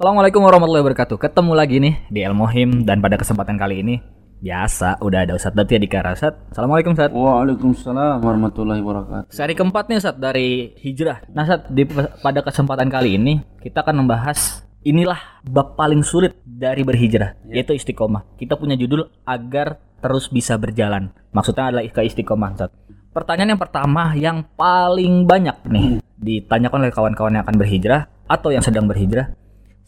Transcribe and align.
Assalamualaikum 0.00 0.40
warahmatullahi 0.40 0.80
wabarakatuh. 0.80 1.20
Ketemu 1.20 1.52
lagi 1.52 1.76
nih 1.76 1.94
di 2.08 2.24
El 2.24 2.32
Mohim 2.32 2.88
dan 2.88 3.04
pada 3.04 3.20
kesempatan 3.20 3.60
kali 3.60 3.84
ini 3.84 4.00
biasa 4.40 4.96
udah 4.96 5.28
ada 5.28 5.36
Ustadz 5.36 5.60
Datia 5.60 5.76
di 5.76 5.92
Karasat. 5.92 6.56
Assalamualaikum 6.56 6.96
Ustadz. 6.96 7.12
Waalaikumsalam 7.12 8.24
warahmatullahi 8.24 8.80
wabarakatuh. 8.80 9.28
Seri 9.28 9.52
keempat 9.52 9.92
nih 9.92 10.00
Ustadz 10.00 10.16
dari 10.16 10.72
hijrah. 10.80 11.20
Nah 11.36 11.44
Ustadz 11.44 11.68
di 11.68 11.84
pada 12.24 12.40
kesempatan 12.40 12.88
kali 12.88 13.20
ini 13.20 13.44
kita 13.60 13.84
akan 13.84 14.00
membahas 14.00 14.64
inilah 14.88 15.20
bab 15.44 15.76
paling 15.76 16.00
sulit 16.00 16.32
dari 16.48 16.80
berhijrah 16.80 17.36
yaitu 17.52 17.76
istiqomah. 17.76 18.24
Kita 18.40 18.56
punya 18.56 18.80
judul 18.80 19.04
agar 19.28 19.84
terus 20.00 20.32
bisa 20.32 20.56
berjalan. 20.56 21.12
Maksudnya 21.36 21.76
adalah 21.76 21.84
ke 21.84 22.00
istiqomah 22.08 22.56
Ustadz. 22.56 22.88
Pertanyaan 23.12 23.52
yang 23.52 23.60
pertama 23.60 24.16
yang 24.16 24.48
paling 24.56 25.28
banyak 25.28 25.60
nih 25.68 26.00
ditanyakan 26.16 26.88
oleh 26.88 26.94
kawan-kawan 26.96 27.36
yang 27.36 27.44
akan 27.44 27.60
berhijrah 27.60 28.08
atau 28.30 28.48
yang 28.48 28.64
sedang 28.64 28.88
berhijrah. 28.88 29.36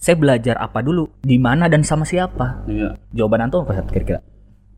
Saya 0.03 0.19
belajar 0.19 0.59
apa 0.59 0.83
dulu, 0.83 1.07
di 1.23 1.39
mana 1.39 1.71
dan 1.71 1.87
sama 1.87 2.03
siapa? 2.03 2.67
Iya. 2.67 2.99
Jawaban 3.15 3.47
antum 3.47 3.63
apa 3.63 3.87
kira-kira? 3.87 4.19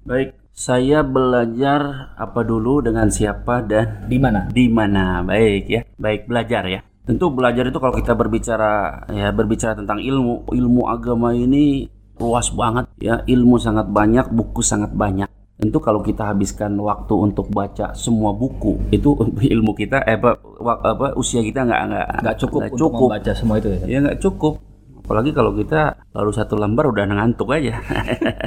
Baik, 0.05 0.37
saya 0.53 1.01
belajar 1.01 2.13
apa 2.13 2.45
dulu 2.45 2.85
dengan 2.85 3.09
siapa 3.09 3.65
dan 3.65 4.05
Di 4.05 4.21
mana? 4.21 4.53
di 4.53 4.69
mana. 4.69 5.25
Baik 5.25 5.65
ya. 5.65 5.81
Baik 5.97 6.29
belajar 6.29 6.69
ya. 6.69 6.85
Tentu 7.09 7.33
belajar 7.33 7.65
itu 7.65 7.81
kalau 7.81 7.97
kita 7.97 8.13
berbicara 8.13 9.01
ya 9.09 9.33
berbicara 9.33 9.73
tentang 9.73 9.97
ilmu, 9.97 10.45
ilmu 10.53 10.93
agama 10.93 11.33
ini 11.33 11.89
luas 12.21 12.53
banget 12.53 12.85
ya. 13.01 13.25
Ilmu 13.25 13.57
sangat 13.57 13.89
banyak, 13.89 14.29
buku 14.29 14.61
sangat 14.61 14.93
banyak. 14.93 15.33
Tentu 15.57 15.81
kalau 15.81 16.05
kita 16.05 16.37
habiskan 16.37 16.77
waktu 16.77 17.17
untuk 17.17 17.49
baca 17.49 17.97
semua 17.97 18.37
buku 18.37 18.77
itu 18.93 19.17
ilmu 19.57 19.73
kita 19.73 20.05
eh 20.05 20.21
apa, 20.21 20.37
apa 20.85 21.07
usia 21.17 21.41
kita 21.41 21.65
nggak 21.65 21.81
nggak 21.89 22.07
Nggak 22.29 22.37
cukup 22.45 22.61
untuk 22.69 22.77
cukup. 22.77 23.09
membaca 23.09 23.33
semua 23.33 23.57
itu 23.57 23.69
ya. 23.73 23.81
Ya 23.89 23.99
nggak 24.05 24.21
cukup. 24.21 24.61
Apalagi 25.05 25.37
kalau 25.37 25.53
kita 25.53 26.01
baru 26.17 26.33
satu 26.33 26.57
lembar 26.57 26.89
udah 26.89 27.05
ngantuk 27.05 27.53
aja. 27.53 27.77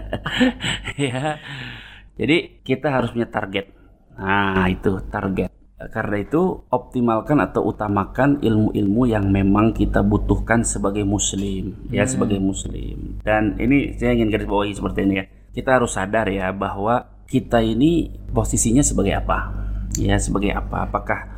ya. 0.98 1.38
Jadi 2.18 2.66
kita 2.66 2.90
harus 2.90 3.14
punya 3.14 3.30
target. 3.30 3.70
Nah 4.18 4.66
itu 4.66 4.98
target. 5.06 5.54
Karena 5.78 6.18
itu 6.18 6.66
optimalkan 6.74 7.38
atau 7.38 7.70
utamakan 7.70 8.42
ilmu-ilmu 8.42 9.06
yang 9.06 9.30
memang 9.30 9.78
kita 9.78 10.02
butuhkan 10.02 10.66
sebagai 10.66 11.06
muslim, 11.06 11.78
ya 11.94 12.02
sebagai 12.10 12.42
muslim. 12.42 13.22
Dan 13.22 13.54
ini 13.62 13.94
saya 13.94 14.18
ingin 14.18 14.34
garis 14.34 14.50
bawahi 14.50 14.74
seperti 14.74 15.06
ini 15.06 15.14
ya. 15.22 15.26
Kita 15.54 15.78
harus 15.78 15.94
sadar 15.94 16.26
ya 16.34 16.50
bahwa 16.50 17.22
kita 17.30 17.62
ini 17.62 18.10
posisinya 18.34 18.82
sebagai 18.82 19.22
apa? 19.22 19.54
Ya 20.02 20.18
sebagai 20.18 20.58
apa? 20.58 20.90
Apakah 20.90 21.37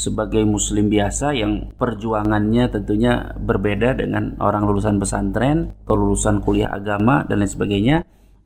sebagai 0.00 0.48
muslim 0.48 0.88
biasa 0.88 1.36
yang 1.36 1.76
perjuangannya 1.76 2.72
tentunya 2.72 3.36
berbeda 3.36 4.00
dengan 4.00 4.40
orang 4.40 4.64
lulusan 4.64 4.96
pesantren 4.96 5.76
atau 5.84 6.00
lulusan 6.00 6.40
kuliah 6.40 6.72
agama 6.72 7.28
dan 7.28 7.44
lain 7.44 7.52
sebagainya 7.52 7.96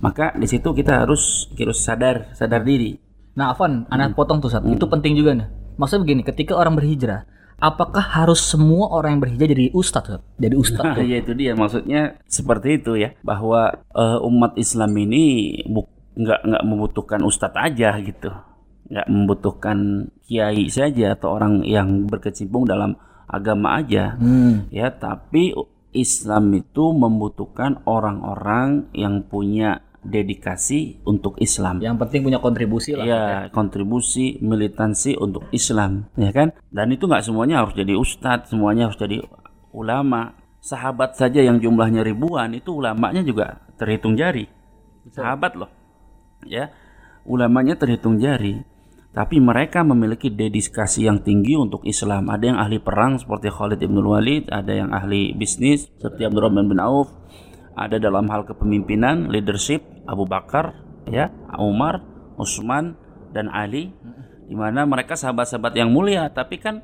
maka 0.03 0.35
di 0.35 0.51
situ 0.51 0.75
kita 0.75 1.07
harus 1.07 1.47
harus 1.55 1.79
sadar 1.79 2.35
sadar 2.35 2.67
diri 2.67 2.99
Nah, 3.35 3.51
Afan, 3.51 3.83
anak 3.91 4.15
potong 4.15 4.39
tuh 4.39 4.47
Ustadz. 4.47 4.71
Itu 4.71 4.87
penting 4.87 5.19
juga 5.19 5.35
nih. 5.35 5.49
Maksudnya 5.75 6.03
begini, 6.07 6.23
ketika 6.23 6.55
orang 6.55 6.79
berhijrah, 6.79 7.27
apakah 7.59 8.03
harus 8.03 8.39
semua 8.39 8.95
orang 8.95 9.19
yang 9.19 9.23
berhijrah 9.27 9.51
jadi 9.51 9.67
ustadz? 9.75 10.23
Jadi 10.39 10.55
ustadz. 10.55 10.95
Nah, 10.95 11.03
ya 11.03 11.17
itu 11.19 11.35
dia 11.35 11.59
maksudnya 11.59 12.15
seperti 12.31 12.79
itu 12.79 12.95
ya 12.95 13.11
bahwa 13.27 13.75
eh, 13.75 14.19
umat 14.23 14.55
Islam 14.55 14.95
ini 14.95 15.59
nggak 16.15 16.41
nggak 16.47 16.63
membutuhkan 16.63 17.27
ustadz 17.27 17.59
aja 17.59 17.99
gitu 17.99 18.31
nggak 18.89 19.09
membutuhkan 19.09 20.09
kiai 20.29 20.69
saja 20.69 21.17
atau 21.17 21.37
orang 21.37 21.65
yang 21.65 22.05
berkecimpung 22.09 22.69
dalam 22.69 22.97
agama 23.25 23.81
aja. 23.81 24.17
Hmm. 24.21 24.69
ya 24.69 24.93
tapi 24.93 25.57
Islam 25.95 26.51
itu 26.59 26.91
membutuhkan 26.91 27.87
orang-orang 27.87 28.91
yang 28.93 29.23
punya 29.25 29.81
dedikasi 30.05 31.01
untuk 31.09 31.41
Islam. 31.41 31.81
Yang 31.81 31.97
penting 32.05 32.21
punya 32.29 32.41
kontribusi 32.43 32.93
lah. 32.93 33.05
ya 33.09 33.23
kontribusi 33.49 34.37
militansi 34.45 35.17
untuk 35.17 35.49
Islam 35.55 36.13
ya 36.21 36.29
kan? 36.35 36.53
Dan 36.69 36.93
itu 36.93 37.09
nggak 37.09 37.25
semuanya 37.25 37.65
harus 37.65 37.73
jadi 37.73 37.97
ustadz 37.97 38.53
semuanya 38.53 38.93
harus 38.93 39.01
jadi 39.01 39.25
ulama. 39.73 40.37
Sahabat 40.65 41.13
saja 41.21 41.45
yang 41.45 41.61
jumlahnya 41.61 42.01
ribuan 42.01 42.57
itu 42.57 42.73
ulamanya 42.73 43.21
juga 43.21 43.61
terhitung 43.77 44.17
jari. 44.17 44.49
Sahabat 45.13 45.57
loh 45.57 45.71
ya. 46.45 46.69
Ulamanya 47.25 47.81
terhitung 47.81 48.21
jari 48.21 48.74
tapi 49.15 49.39
mereka 49.39 49.87
memiliki 49.87 50.27
dedikasi 50.27 51.07
yang 51.07 51.23
tinggi 51.23 51.55
untuk 51.55 51.87
Islam. 51.87 52.27
Ada 52.27 52.45
yang 52.51 52.59
ahli 52.59 52.83
perang 52.83 53.15
seperti 53.15 53.47
Khalid 53.47 53.79
ibn 53.79 54.03
Walid 54.03 54.51
ada 54.51 54.75
yang 54.75 54.91
ahli 54.91 55.31
bisnis 55.39 55.87
seperti 56.03 56.27
Abdurrahman 56.27 56.67
bin 56.67 56.83
Auf 56.83 57.15
ada 57.79 58.03
dalam 58.03 58.27
hal 58.27 58.43
kepemimpinan 58.43 59.31
leadership 59.31 59.87
Abu 60.11 60.27
Bakar 60.27 60.75
ya 61.07 61.31
Umar 61.55 62.03
Utsman 62.35 62.99
dan 63.31 63.51
Ali 63.55 63.95
di 64.51 64.55
mana 64.59 64.83
mereka 64.83 65.15
sahabat-sahabat 65.15 65.79
yang 65.79 65.95
mulia. 65.95 66.27
Tapi 66.35 66.59
kan 66.59 66.83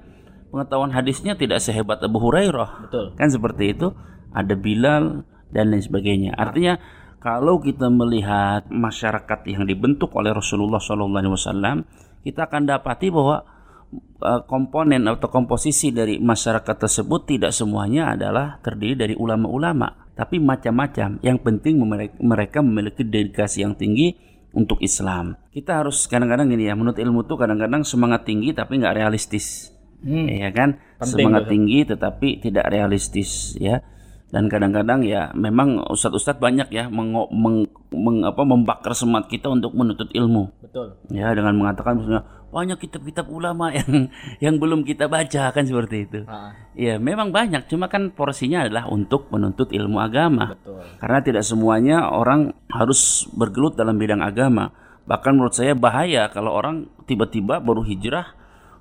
pengetahuan 0.54 0.94
hadisnya 0.94 1.34
tidak 1.34 1.58
sehebat 1.58 1.98
Abu 1.98 2.22
Hurairah. 2.22 2.86
Betul. 2.86 3.06
kan 3.18 3.28
seperti 3.30 3.74
itu. 3.74 3.90
Ada 4.30 4.54
Bilal 4.54 5.26
dan 5.50 5.74
lain 5.74 5.82
sebagainya. 5.82 6.38
Artinya 6.38 6.78
kalau 7.18 7.58
kita 7.58 7.90
melihat 7.90 8.70
masyarakat 8.70 9.42
yang 9.50 9.66
dibentuk 9.66 10.14
oleh 10.14 10.30
Rasulullah 10.30 10.78
SAW 10.78 11.82
kita 12.20 12.46
akan 12.48 12.68
dapati 12.68 13.08
bahwa 13.08 13.42
eh, 14.20 14.42
komponen 14.44 15.08
atau 15.08 15.28
komposisi 15.28 15.92
dari 15.92 16.20
masyarakat 16.20 16.76
tersebut 16.76 17.20
tidak 17.26 17.52
semuanya 17.56 18.14
adalah 18.14 18.60
terdiri 18.60 18.94
dari 18.96 19.14
ulama-ulama 19.16 20.10
tapi 20.20 20.36
macam-macam. 20.36 21.16
Yang 21.24 21.38
penting 21.40 21.80
mereka, 22.20 22.60
memiliki 22.60 23.08
dedikasi 23.08 23.64
yang 23.64 23.72
tinggi 23.72 24.12
untuk 24.52 24.76
Islam. 24.84 25.40
Kita 25.48 25.80
harus 25.80 26.04
kadang-kadang 26.04 26.52
gini 26.52 26.68
ya 26.68 26.76
menurut 26.76 27.00
ilmu 27.00 27.24
tuh 27.24 27.40
kadang-kadang 27.40 27.86
semangat 27.88 28.28
tinggi 28.28 28.52
tapi 28.52 28.76
nggak 28.76 29.00
realistis. 29.00 29.72
Hmm. 30.00 30.28
ya 30.28 30.48
kan? 30.52 30.80
Penting 31.00 31.08
semangat 31.24 31.42
tuh. 31.44 31.50
tinggi 31.56 31.78
tetapi 31.88 32.28
tidak 32.40 32.72
realistis 32.72 33.56
ya 33.60 33.84
dan 34.30 34.46
kadang-kadang 34.46 35.02
ya 35.02 35.34
memang 35.34 35.82
ustadz-ustadz 35.90 36.38
banyak 36.38 36.70
ya 36.70 36.86
mengo- 36.86 37.30
meng, 37.34 37.66
meng- 37.90 38.22
apa, 38.22 38.42
membakar 38.46 38.94
semangat 38.94 39.26
kita 39.26 39.50
untuk 39.50 39.74
menuntut 39.74 40.06
ilmu 40.14 40.54
Betul. 40.62 40.94
ya 41.10 41.34
dengan 41.34 41.58
mengatakan 41.58 41.98
misalnya 41.98 42.22
banyak 42.50 42.78
kitab-kitab 42.82 43.30
ulama 43.30 43.70
yang 43.70 44.10
yang 44.50 44.54
belum 44.58 44.82
kita 44.82 45.06
baca 45.06 45.50
kan 45.54 45.62
seperti 45.66 45.96
itu 46.06 46.20
Ah, 46.26 46.54
ya 46.74 46.98
memang 46.98 47.30
banyak 47.30 47.66
cuma 47.66 47.86
kan 47.86 48.10
porsinya 48.10 48.66
adalah 48.66 48.90
untuk 48.90 49.30
menuntut 49.30 49.70
ilmu 49.70 49.98
agama 49.98 50.54
betul. 50.54 50.82
karena 50.98 51.18
tidak 51.22 51.44
semuanya 51.46 52.10
orang 52.10 52.54
harus 52.70 53.26
bergelut 53.34 53.74
dalam 53.74 53.98
bidang 53.98 54.22
agama. 54.22 54.70
Bahkan 55.00 55.32
menurut 55.34 55.58
saya 55.58 55.74
bahaya 55.74 56.30
kalau 56.30 56.54
orang 56.54 56.86
tiba-tiba 57.02 57.58
baru 57.58 57.82
hijrah 57.82 58.30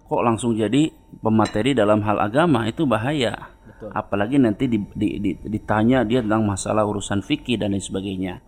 kok 0.06 0.22
langsung 0.22 0.54
jadi 0.54 0.90
pemateri 1.22 1.74
dalam 1.74 2.06
hal 2.06 2.22
agama 2.22 2.70
itu 2.70 2.86
bahaya. 2.86 3.54
Betul. 3.80 3.96
Apalagi 3.96 4.36
nanti 4.44 4.68
di- 4.68 4.92
di- 4.92 5.18
di- 5.24 5.40
ditanya 5.40 6.04
dia 6.04 6.20
tentang 6.20 6.44
masalah 6.44 6.84
urusan 6.84 7.24
fikih 7.24 7.56
dan 7.56 7.72
lain 7.72 7.80
sebagainya. 7.80 8.44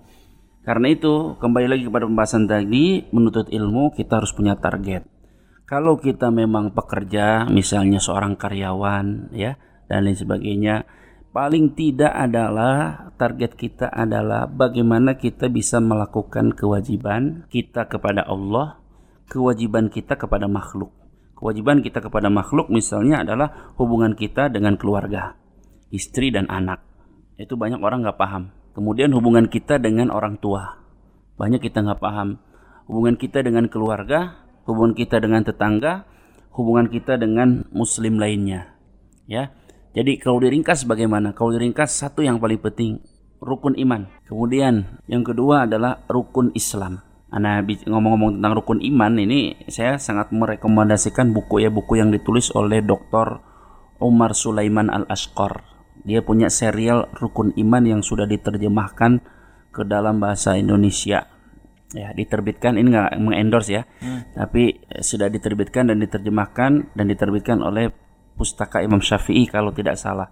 Karena 0.67 0.91
itu 0.91 1.39
kembali 1.39 1.71
lagi 1.71 1.83
kepada 1.87 2.05
pembahasan 2.05 2.51
tadi 2.51 3.07
menuntut 3.15 3.47
ilmu 3.47 3.95
kita 3.95 4.19
harus 4.19 4.35
punya 4.35 4.59
target. 4.59 5.07
Kalau 5.65 5.95
kita 5.95 6.27
memang 6.29 6.75
pekerja, 6.75 7.47
misalnya 7.47 8.03
seorang 8.03 8.35
karyawan 8.35 9.31
ya 9.31 9.55
dan 9.87 10.03
lain 10.03 10.19
sebagainya, 10.19 10.83
paling 11.31 11.71
tidak 11.73 12.11
adalah 12.11 13.07
target 13.15 13.55
kita 13.55 13.87
adalah 13.87 14.51
bagaimana 14.51 15.15
kita 15.15 15.47
bisa 15.47 15.79
melakukan 15.79 16.51
kewajiban 16.51 17.47
kita 17.47 17.87
kepada 17.87 18.27
Allah, 18.27 18.83
kewajiban 19.31 19.87
kita 19.87 20.19
kepada 20.19 20.51
makhluk. 20.51 20.91
Kewajiban 21.41 21.81
kita 21.81 22.05
kepada 22.05 22.29
makhluk 22.29 22.69
misalnya 22.69 23.25
adalah 23.25 23.73
hubungan 23.81 24.13
kita 24.13 24.53
dengan 24.53 24.77
keluarga, 24.77 25.33
istri 25.89 26.29
dan 26.29 26.45
anak. 26.53 26.85
Itu 27.41 27.57
banyak 27.57 27.81
orang 27.81 28.05
nggak 28.05 28.21
paham. 28.21 28.53
Kemudian 28.77 29.09
hubungan 29.17 29.49
kita 29.49 29.81
dengan 29.81 30.13
orang 30.13 30.37
tua, 30.37 30.77
banyak 31.41 31.65
kita 31.65 31.81
nggak 31.81 31.97
paham. 31.97 32.37
Hubungan 32.85 33.17
kita 33.17 33.41
dengan 33.41 33.65
keluarga, 33.73 34.37
hubungan 34.69 34.93
kita 34.93 35.17
dengan 35.17 35.41
tetangga, 35.41 36.05
hubungan 36.53 36.85
kita 36.93 37.17
dengan 37.17 37.65
muslim 37.73 38.21
lainnya. 38.21 38.77
Ya. 39.25 39.49
Jadi 39.97 40.21
kalau 40.21 40.39
diringkas 40.45 40.85
bagaimana? 40.85 41.33
Kalau 41.33 41.57
diringkas 41.57 41.97
satu 41.97 42.21
yang 42.21 42.37
paling 42.37 42.61
penting 42.61 43.01
rukun 43.41 43.73
iman. 43.81 44.07
Kemudian 44.29 45.01
yang 45.09 45.25
kedua 45.25 45.65
adalah 45.65 46.05
rukun 46.05 46.53
Islam. 46.53 47.01
Nah, 47.31 47.63
ngomong-ngomong 47.63 48.43
tentang 48.43 48.53
rukun 48.59 48.79
iman 48.83 49.15
ini 49.15 49.55
saya 49.71 49.95
sangat 49.95 50.35
merekomendasikan 50.35 51.31
buku 51.31 51.63
ya 51.63 51.71
buku 51.71 51.95
yang 51.95 52.11
ditulis 52.11 52.51
oleh 52.51 52.83
Dr. 52.83 53.39
Umar 54.03 54.35
Sulaiman 54.35 54.91
Al 54.91 55.07
Ashqar. 55.07 55.63
Dia 56.03 56.19
punya 56.27 56.51
serial 56.51 57.07
rukun 57.15 57.55
iman 57.55 57.83
yang 57.87 58.01
sudah 58.03 58.27
diterjemahkan 58.27 59.23
ke 59.71 59.87
dalam 59.87 60.19
bahasa 60.19 60.59
Indonesia. 60.59 61.23
Ya, 61.95 62.11
diterbitkan 62.11 62.75
ini 62.75 62.91
nggak 62.91 63.19
mengendorse 63.19 63.71
ya, 63.79 63.83
tapi 64.31 64.79
eh, 64.79 65.03
sudah 65.03 65.27
diterbitkan 65.27 65.91
dan 65.91 65.99
diterjemahkan 65.99 66.95
dan 66.95 67.05
diterbitkan 67.07 67.59
oleh 67.59 67.91
Pustaka 68.35 68.79
Imam 68.79 69.03
Syafi'i 69.03 69.47
kalau 69.47 69.75
tidak 69.75 69.99
salah. 69.99 70.31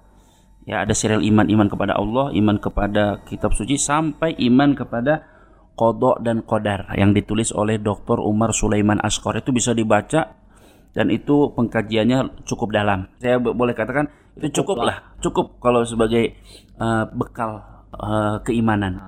Ya, 0.63 0.83
ada 0.83 0.95
serial 0.95 1.19
iman 1.23 1.47
iman 1.47 1.67
kepada 1.67 1.99
Allah, 1.99 2.31
iman 2.31 2.59
kepada 2.59 3.23
kitab 3.27 3.55
suci 3.55 3.75
sampai 3.75 4.39
iman 4.39 4.71
kepada 4.71 5.38
kodok 5.79 6.19
dan 6.19 6.43
kodar 6.43 6.91
yang 6.99 7.15
ditulis 7.15 7.55
oleh 7.55 7.79
Dr. 7.79 8.19
Umar 8.19 8.51
Sulaiman 8.51 8.99
Askor 8.99 9.39
itu 9.39 9.55
bisa 9.55 9.71
dibaca 9.71 10.35
dan 10.91 11.07
itu 11.07 11.55
pengkajiannya 11.55 12.43
cukup 12.43 12.75
dalam. 12.75 13.07
Saya 13.23 13.39
boleh 13.39 13.71
katakan 13.71 14.11
itu 14.35 14.59
cukup, 14.59 14.83
lah, 14.83 15.15
cukup 15.23 15.55
kalau 15.63 15.87
sebagai 15.87 16.35
uh, 16.83 17.07
bekal 17.15 17.63
uh, 17.95 18.43
keimanan. 18.43 18.99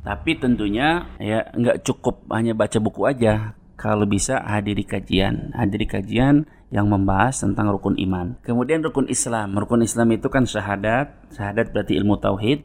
Tapi 0.00 0.40
tentunya 0.40 1.12
ya 1.20 1.44
nggak 1.52 1.84
cukup 1.84 2.24
hanya 2.32 2.56
baca 2.56 2.80
buku 2.80 3.04
aja. 3.04 3.52
Kalau 3.76 4.08
bisa 4.08 4.40
hadiri 4.40 4.86
kajian, 4.86 5.52
hadiri 5.52 5.84
kajian 5.84 6.48
yang 6.72 6.88
membahas 6.88 7.36
tentang 7.44 7.68
rukun 7.68 8.00
iman. 8.00 8.40
Kemudian 8.40 8.80
rukun 8.80 9.12
Islam. 9.12 9.52
Rukun 9.60 9.84
Islam 9.84 10.08
itu 10.16 10.32
kan 10.32 10.48
syahadat. 10.48 11.28
Syahadat 11.36 11.74
berarti 11.74 12.00
ilmu 12.00 12.16
tauhid. 12.16 12.64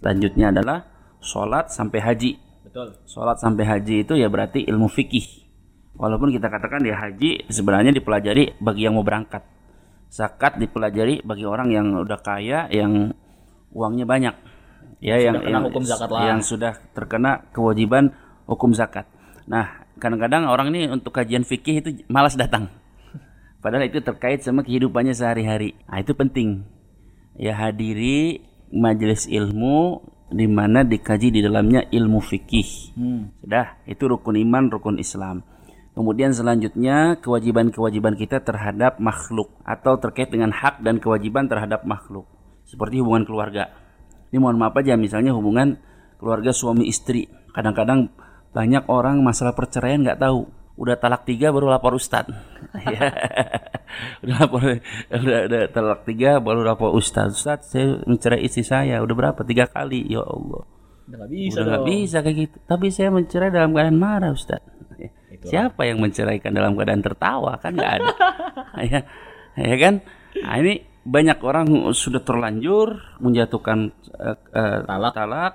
Selanjutnya 0.00 0.50
adalah 0.50 0.90
sholat 1.22 1.70
sampai 1.70 2.00
haji. 2.02 2.49
Betul. 2.70 2.94
Sholat 3.02 3.42
sampai 3.42 3.66
haji 3.66 4.06
itu 4.06 4.14
ya 4.14 4.30
berarti 4.30 4.62
ilmu 4.62 4.86
fikih 4.86 5.50
Walaupun 6.00 6.32
kita 6.32 6.48
katakan 6.48 6.80
ya 6.80 6.96
haji 6.96 7.50
sebenarnya 7.52 7.92
dipelajari 7.92 8.56
bagi 8.56 8.88
yang 8.88 8.96
mau 8.96 9.04
berangkat. 9.04 9.44
Zakat 10.08 10.56
dipelajari 10.56 11.20
bagi 11.20 11.44
orang 11.44 11.68
yang 11.68 11.92
udah 11.92 12.16
kaya, 12.24 12.72
yang 12.72 13.12
uangnya 13.68 14.08
banyak. 14.08 14.34
Ya, 15.04 15.20
sudah 15.20 15.26
yang 15.28 15.36
yang, 15.44 15.62
hukum 15.68 15.84
zakat 15.84 16.08
lah. 16.08 16.24
yang 16.24 16.40
sudah 16.40 16.72
terkena 16.96 17.44
kewajiban 17.52 18.16
hukum 18.48 18.72
zakat. 18.72 19.04
Nah, 19.44 19.84
kadang-kadang 20.00 20.48
orang 20.48 20.72
ini 20.72 20.88
untuk 20.88 21.12
kajian 21.12 21.44
fikih 21.44 21.84
itu 21.84 21.90
malas 22.08 22.32
datang. 22.32 22.72
Padahal 23.60 23.84
itu 23.84 24.00
terkait 24.00 24.40
sama 24.40 24.64
kehidupannya 24.64 25.12
sehari-hari. 25.12 25.76
Nah, 25.84 26.00
itu 26.00 26.16
penting. 26.16 26.64
Ya 27.36 27.52
hadiri 27.52 28.40
majelis 28.72 29.28
ilmu 29.28 30.00
di 30.30 30.46
mana 30.46 30.86
dikaji 30.86 31.34
di 31.34 31.40
dalamnya 31.42 31.86
ilmu 31.90 32.22
fikih. 32.22 32.94
Hmm. 32.94 33.34
Sudah, 33.42 33.82
itu 33.84 34.06
rukun 34.06 34.38
iman, 34.38 34.70
rukun 34.70 34.96
Islam. 35.02 35.42
Kemudian 35.90 36.30
selanjutnya 36.30 37.18
kewajiban-kewajiban 37.18 38.14
kita 38.14 38.40
terhadap 38.46 39.02
makhluk 39.02 39.50
atau 39.66 39.98
terkait 39.98 40.30
dengan 40.30 40.54
hak 40.54 40.80
dan 40.86 41.02
kewajiban 41.02 41.50
terhadap 41.50 41.82
makhluk. 41.82 42.30
Seperti 42.62 43.02
hubungan 43.02 43.26
keluarga. 43.26 43.74
Ini 44.30 44.38
mohon 44.38 44.62
maaf 44.62 44.78
aja 44.78 44.94
misalnya 44.94 45.34
hubungan 45.34 45.82
keluarga 46.22 46.54
suami 46.54 46.86
istri. 46.86 47.26
Kadang-kadang 47.50 48.14
banyak 48.54 48.86
orang 48.86 49.18
masalah 49.26 49.50
perceraian 49.58 50.06
nggak 50.06 50.22
tahu. 50.22 50.46
Udah 50.80 50.96
talak 50.96 51.28
tiga 51.28 51.52
baru 51.52 51.68
lapor 51.68 51.94
ustad. 51.94 52.26
Ya. 52.70 53.10
udah 54.22 54.36
lapor, 54.46 54.62
udah, 55.10 55.40
udah 55.50 55.62
talak 55.74 56.00
tiga 56.06 56.40
baru 56.40 56.64
lapor 56.64 56.96
ustad. 56.96 57.36
Ustad 57.36 57.66
saya 57.66 58.00
mencerai 58.08 58.40
istri 58.40 58.64
saya. 58.64 59.02
Udah 59.04 59.12
berapa? 59.12 59.40
Tiga 59.44 59.68
kali. 59.68 60.08
Ya 60.08 60.24
Allah. 60.24 60.64
Udah 61.10 61.26
gak 61.26 61.30
bisa 61.34 61.56
Udah 61.58 61.64
nggak 61.66 61.86
bisa 61.90 62.16
kayak 62.22 62.36
gitu. 62.46 62.56
Tapi 62.64 62.86
saya 62.88 63.08
mencerai 63.12 63.50
dalam 63.50 63.76
keadaan 63.76 63.98
marah 63.98 64.32
ustad. 64.32 64.62
Siapa 65.40 65.88
yang 65.88 66.04
menceraikan 66.04 66.52
dalam 66.52 66.76
keadaan 66.76 67.00
tertawa 67.00 67.56
kan 67.56 67.72
nggak 67.72 67.92
ada, 67.96 68.12
ya, 68.92 69.00
ya 69.56 69.76
kan? 69.80 70.04
Nah, 70.36 70.54
ini 70.60 70.84
banyak 71.00 71.38
orang 71.40 71.66
sudah 71.96 72.20
terlanjur 72.20 73.16
menjatuhkan 73.24 73.88
uh, 74.20 74.36
uh, 74.36 74.78
Talak. 74.84 75.14
talak, 75.16 75.54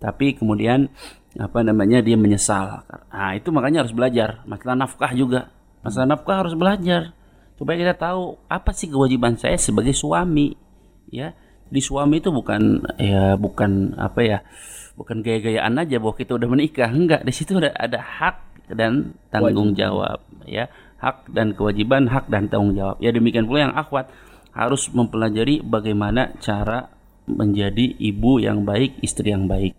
tapi 0.00 0.40
kemudian 0.40 0.88
apa 1.34 1.66
namanya 1.66 1.98
dia 1.98 2.14
menyesal. 2.14 2.86
Nah 3.10 3.34
itu 3.34 3.50
makanya 3.50 3.82
harus 3.82 3.94
belajar. 3.94 4.42
Masalah 4.46 4.86
nafkah 4.86 5.12
juga, 5.14 5.50
masalah 5.82 6.14
nafkah 6.14 6.36
harus 6.46 6.54
belajar. 6.54 7.10
Supaya 7.54 7.76
kita 7.78 7.94
tahu 7.94 8.38
apa 8.50 8.70
sih 8.74 8.90
kewajiban 8.90 9.38
saya 9.38 9.58
sebagai 9.58 9.94
suami, 9.94 10.54
ya. 11.10 11.34
Di 11.70 11.82
suami 11.82 12.22
itu 12.22 12.30
bukan 12.30 12.86
ya 13.00 13.34
bukan 13.34 13.98
apa 13.98 14.20
ya 14.22 14.38
bukan 14.94 15.26
gaya-gayaan 15.26 15.74
aja 15.74 15.98
bahwa 15.98 16.14
kita 16.14 16.38
udah 16.38 16.48
menikah. 16.50 16.90
Enggak 16.90 17.26
di 17.26 17.32
situ 17.34 17.58
ada 17.58 17.74
ada 17.74 17.98
hak 17.98 18.70
dan 18.70 19.18
tanggung 19.34 19.74
jawab 19.74 20.22
ya. 20.46 20.70
Hak 21.02 21.34
dan 21.34 21.52
kewajiban 21.58 22.06
hak 22.06 22.30
dan 22.30 22.46
tanggung 22.46 22.78
jawab. 22.78 22.96
Ya 23.02 23.10
demikian 23.10 23.50
pula 23.50 23.70
yang 23.70 23.74
akhwat 23.74 24.06
harus 24.54 24.86
mempelajari 24.94 25.66
bagaimana 25.66 26.30
cara 26.38 26.94
menjadi 27.26 27.98
ibu 27.98 28.38
yang 28.38 28.62
baik 28.62 29.02
istri 29.02 29.34
yang 29.34 29.50
baik 29.50 29.74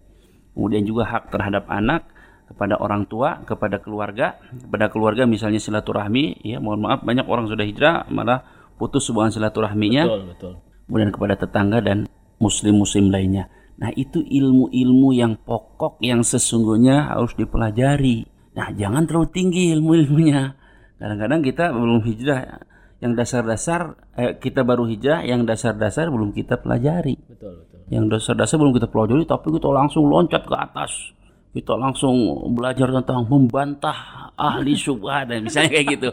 kemudian 0.55 0.87
juga 0.87 1.05
hak 1.05 1.29
terhadap 1.29 1.67
anak 1.67 2.07
kepada 2.47 2.79
orang 2.79 3.03
tua 3.05 3.43
kepada 3.43 3.83
keluarga 3.83 4.39
kepada 4.39 4.87
keluarga 4.87 5.27
misalnya 5.27 5.59
silaturahmi 5.59 6.41
ya 6.45 6.63
mohon 6.63 6.87
maaf 6.87 7.03
banyak 7.03 7.27
orang 7.27 7.45
sudah 7.51 7.65
hijrah 7.67 8.07
malah 8.07 8.47
putus 8.79 9.05
hubungan 9.11 9.33
silaturahminya 9.35 10.07
Betul, 10.07 10.23
betul. 10.31 10.53
kemudian 10.87 11.11
kepada 11.11 11.33
tetangga 11.35 11.83
dan 11.83 12.07
muslim-muslim 12.39 13.11
lainnya 13.11 13.51
nah 13.75 13.91
itu 13.91 14.23
ilmu-ilmu 14.23 15.09
yang 15.11 15.35
pokok 15.35 15.99
yang 15.99 16.23
sesungguhnya 16.23 17.11
harus 17.11 17.35
dipelajari 17.35 18.35
Nah, 18.55 18.71
jangan 18.71 19.03
terlalu 19.03 19.29
tinggi 19.35 19.75
ilmu-ilmunya. 19.75 20.55
Kadang-kadang 20.95 21.43
kita 21.43 21.75
belum 21.75 22.01
hijrah 22.07 22.63
yang 23.03 23.11
dasar-dasar 23.19 23.99
eh, 24.15 24.39
kita 24.39 24.63
baru 24.63 24.87
hijrah 24.87 25.27
yang 25.27 25.43
dasar-dasar 25.43 26.07
belum 26.07 26.31
kita 26.31 26.63
pelajari. 26.63 27.19
Betul, 27.27 27.64
betul. 27.64 27.64
Yang 27.89 28.05
dasar-dasar 28.17 28.57
belum 28.57 28.73
kita 28.75 28.87
pelajari 28.89 29.23
tapi 29.29 29.53
kita 29.53 29.69
langsung 29.69 30.09
loncat 30.09 30.43
ke 30.45 30.55
atas. 30.55 30.91
Kita 31.55 31.77
langsung 31.79 32.15
belajar 32.51 32.91
tentang 32.91 33.23
membantah 33.31 34.27
ahli 34.35 34.75
syubhat 34.75 35.31
dan 35.31 35.47
misalnya 35.47 35.71
kayak 35.71 35.87
gitu. 35.95 36.09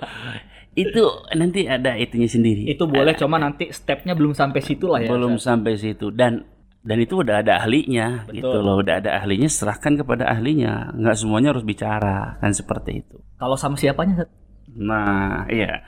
itu 0.72 1.04
nanti 1.36 1.68
ada 1.68 1.98
itunya 1.98 2.30
sendiri. 2.30 2.64
Itu 2.70 2.88
boleh, 2.88 3.12
cuma 3.18 3.36
nanti 3.36 3.68
stepnya 3.74 4.16
belum 4.16 4.32
sampai 4.32 4.60
situ 4.64 4.88
lah 4.88 5.04
ya. 5.04 5.10
belum 5.12 5.36
Ustaz. 5.36 5.48
sampai 5.52 5.72
situ 5.76 6.08
dan 6.14 6.46
dan 6.82 6.98
itu 6.98 7.22
udah 7.22 7.46
ada 7.46 7.62
ahlinya 7.62 8.26
Betul. 8.26 8.36
gitu 8.42 8.58
loh 8.58 8.82
udah 8.82 8.98
ada 8.98 9.22
ahlinya 9.22 9.46
serahkan 9.46 10.02
kepada 10.02 10.26
ahlinya 10.26 10.90
nggak 10.98 11.14
semuanya 11.14 11.54
harus 11.54 11.62
bicara 11.62 12.36
kan 12.42 12.50
seperti 12.50 13.06
itu 13.06 13.22
Kalau 13.38 13.54
sama 13.54 13.78
siapanya, 13.78 14.26
nah 14.74 15.46
iya 15.46 15.86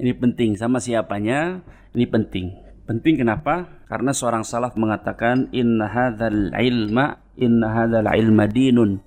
ini 0.00 0.16
penting 0.16 0.56
sama 0.56 0.80
siapanya 0.80 1.60
ini 1.92 2.08
penting 2.08 2.48
penting 2.86 3.22
kenapa? 3.22 3.82
Karena 3.86 4.10
seorang 4.10 4.42
salaf 4.42 4.74
mengatakan 4.74 5.50
inna 5.54 5.88
hadzal 5.88 6.52
ilma 6.54 7.18
inna 7.38 7.68
hadzal 7.70 8.06
ilma 8.08 8.44
dinun. 8.50 9.00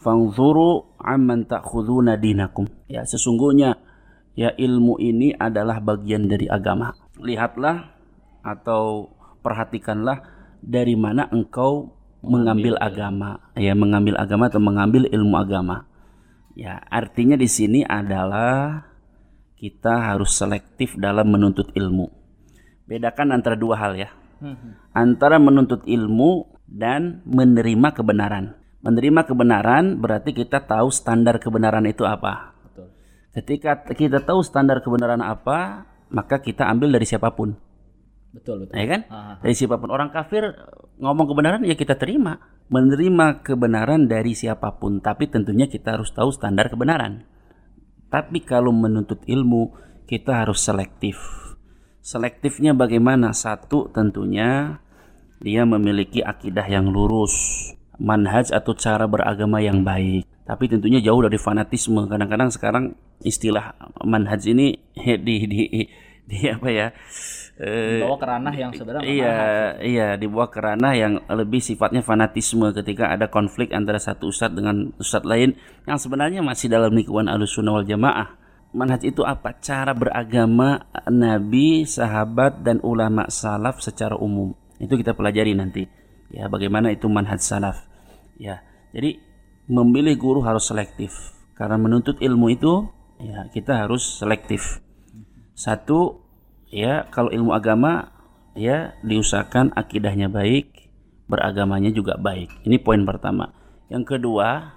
Fanzuru 0.00 1.00
amman 1.00 1.48
ta'khuduna 1.48 2.20
dinakum. 2.20 2.68
Ya 2.90 3.08
sesungguhnya 3.08 3.80
ya 4.36 4.52
ilmu 4.52 5.00
ini 5.00 5.32
adalah 5.32 5.80
bagian 5.80 6.28
dari 6.28 6.44
agama. 6.44 6.92
Lihatlah 7.16 7.88
atau 8.44 9.08
perhatikanlah 9.40 10.20
dari 10.60 10.92
mana 10.92 11.24
engkau 11.32 11.96
mengambil 12.20 12.76
agama. 12.76 13.40
Ya 13.56 13.72
mengambil 13.72 14.20
agama 14.20 14.52
atau 14.52 14.60
mengambil 14.60 15.08
ilmu 15.08 15.40
agama. 15.40 15.88
Ya 16.52 16.84
artinya 16.92 17.34
di 17.34 17.48
sini 17.48 17.80
adalah 17.82 18.84
kita 19.56 20.12
harus 20.12 20.36
selektif 20.36 21.00
dalam 21.00 21.32
menuntut 21.32 21.72
ilmu 21.72 22.23
bedakan 22.84 23.32
antara 23.32 23.56
dua 23.56 23.76
hal 23.80 23.96
ya 23.96 24.10
antara 24.92 25.40
menuntut 25.40 25.88
ilmu 25.88 26.52
dan 26.68 27.24
menerima 27.24 27.96
kebenaran 27.96 28.56
menerima 28.84 29.24
kebenaran 29.24 30.00
berarti 30.00 30.36
kita 30.36 30.68
tahu 30.68 30.92
standar 30.92 31.40
kebenaran 31.40 31.88
itu 31.88 32.04
apa 32.04 32.52
Betul. 32.68 32.92
ketika 33.40 33.80
kita 33.88 34.20
tahu 34.20 34.44
standar 34.44 34.84
kebenaran 34.84 35.24
apa 35.24 35.88
maka 36.12 36.44
kita 36.44 36.68
ambil 36.68 36.92
dari 36.92 37.08
siapa 37.08 37.32
pun 37.32 37.56
Betul, 38.34 38.66
betul. 38.66 38.74
ya 38.74 38.86
kan? 38.90 39.00
Ah. 39.14 39.34
Dari 39.38 39.54
siapa 39.54 39.78
pun 39.78 39.94
orang 39.94 40.10
kafir 40.10 40.42
ngomong 40.98 41.26
kebenaran 41.30 41.62
ya 41.62 41.78
kita 41.78 41.94
terima. 41.94 42.42
Menerima 42.66 43.44
kebenaran 43.46 44.10
dari 44.10 44.34
siapa 44.34 44.74
pun, 44.80 44.98
tapi 44.98 45.30
tentunya 45.30 45.70
kita 45.70 45.94
harus 45.94 46.10
tahu 46.10 46.34
standar 46.34 46.72
kebenaran. 46.72 47.28
Tapi 48.08 48.42
kalau 48.42 48.72
menuntut 48.72 49.20
ilmu, 49.28 49.76
kita 50.08 50.42
harus 50.42 50.64
selektif. 50.64 51.43
Selektifnya 52.04 52.76
bagaimana? 52.76 53.32
Satu 53.32 53.88
tentunya 53.88 54.76
dia 55.40 55.64
memiliki 55.64 56.20
akidah 56.20 56.68
yang 56.68 56.92
lurus, 56.92 57.32
manhaj 57.96 58.52
atau 58.52 58.76
cara 58.76 59.08
beragama 59.08 59.64
yang 59.64 59.80
baik. 59.80 60.28
Tapi 60.44 60.68
tentunya 60.68 61.00
jauh 61.00 61.24
dari 61.24 61.40
fanatisme. 61.40 62.04
Kadang-kadang 62.04 62.52
sekarang 62.52 62.84
istilah 63.24 63.72
manhaj 64.04 64.44
ini 64.44 64.76
di 65.24 65.36
di 65.48 65.62
di 66.28 66.38
apa 66.44 66.68
ya? 66.68 66.92
eh, 67.56 68.04
Bawa 68.04 68.20
ke 68.20 68.26
ranah 68.28 68.52
yang 68.52 68.70
sebenarnya 68.76 69.08
Iya, 69.08 69.36
iya 69.80 70.08
dibawa 70.20 70.52
ke 70.52 70.60
ranah 70.60 70.92
yang 70.92 71.24
lebih 71.32 71.64
sifatnya 71.64 72.04
fanatisme 72.04 72.68
ketika 72.76 73.16
ada 73.16 73.32
konflik 73.32 73.72
antara 73.72 73.96
satu 73.96 74.28
ustadz 74.28 74.52
dengan 74.52 74.92
ustadz 75.00 75.24
lain 75.24 75.56
yang 75.88 75.96
sebenarnya 75.96 76.44
masih 76.44 76.68
dalam 76.68 76.92
lingkungan 76.92 77.32
Ahlussunnah 77.32 77.80
wal 77.80 77.88
Jamaah. 77.88 78.43
Manhaj 78.74 79.06
itu 79.06 79.22
apa? 79.22 79.54
Cara 79.62 79.94
beragama 79.94 80.90
nabi, 81.06 81.86
sahabat 81.86 82.66
dan 82.66 82.82
ulama 82.82 83.30
salaf 83.30 83.78
secara 83.78 84.18
umum. 84.18 84.50
Itu 84.82 84.98
kita 84.98 85.14
pelajari 85.14 85.54
nanti. 85.54 85.86
Ya, 86.34 86.50
bagaimana 86.50 86.90
itu 86.90 87.06
manhaj 87.06 87.38
salaf. 87.38 87.86
Ya. 88.34 88.66
Jadi 88.90 89.22
memilih 89.70 90.18
guru 90.18 90.40
harus 90.42 90.66
selektif. 90.66 91.32
Karena 91.54 91.78
menuntut 91.78 92.18
ilmu 92.18 92.50
itu 92.50 92.90
ya 93.22 93.46
kita 93.54 93.86
harus 93.86 94.18
selektif. 94.18 94.82
Satu 95.54 96.26
ya 96.66 97.06
kalau 97.14 97.30
ilmu 97.30 97.54
agama 97.54 98.10
ya 98.58 98.98
diusahakan 99.06 99.70
akidahnya 99.78 100.26
baik, 100.26 100.90
beragamanya 101.30 101.94
juga 101.94 102.18
baik. 102.18 102.66
Ini 102.66 102.82
poin 102.82 103.06
pertama. 103.06 103.54
Yang 103.86 104.18
kedua, 104.18 104.74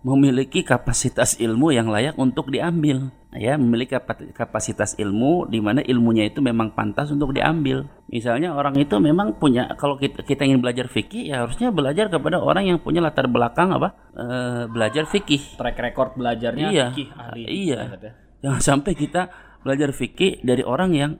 memiliki 0.00 0.64
kapasitas 0.64 1.36
ilmu 1.36 1.76
yang 1.76 1.92
layak 1.92 2.16
untuk 2.16 2.48
diambil. 2.48 3.12
Ya, 3.30 3.54
memiliki 3.54 3.94
kapasitas 4.34 4.98
ilmu 4.98 5.46
di 5.46 5.62
mana 5.62 5.86
ilmunya 5.86 6.26
itu 6.26 6.42
memang 6.42 6.74
pantas 6.74 7.14
untuk 7.14 7.30
diambil. 7.30 7.86
Misalnya 8.10 8.58
orang 8.58 8.74
itu 8.74 8.98
memang 8.98 9.38
punya 9.38 9.70
kalau 9.78 9.94
kita, 9.94 10.26
kita 10.26 10.50
ingin 10.50 10.58
belajar 10.58 10.90
fikih 10.90 11.30
ya 11.30 11.46
harusnya 11.46 11.70
belajar 11.70 12.10
kepada 12.10 12.42
orang 12.42 12.66
yang 12.66 12.82
punya 12.82 12.98
latar 12.98 13.30
belakang 13.30 13.70
apa? 13.70 13.94
E, 14.18 14.26
belajar 14.66 15.06
fikih. 15.06 15.54
Track 15.54 15.78
record 15.78 16.18
belajarnya 16.18 16.68
iya, 16.74 16.90
fikih 16.90 17.08
ahli. 17.14 17.46
Iya. 17.46 17.80
Jangan 18.42 18.60
sampai 18.66 18.92
kita 18.98 19.30
belajar 19.62 19.94
fikih 19.94 20.42
dari 20.42 20.66
orang 20.66 20.90
yang 20.98 21.12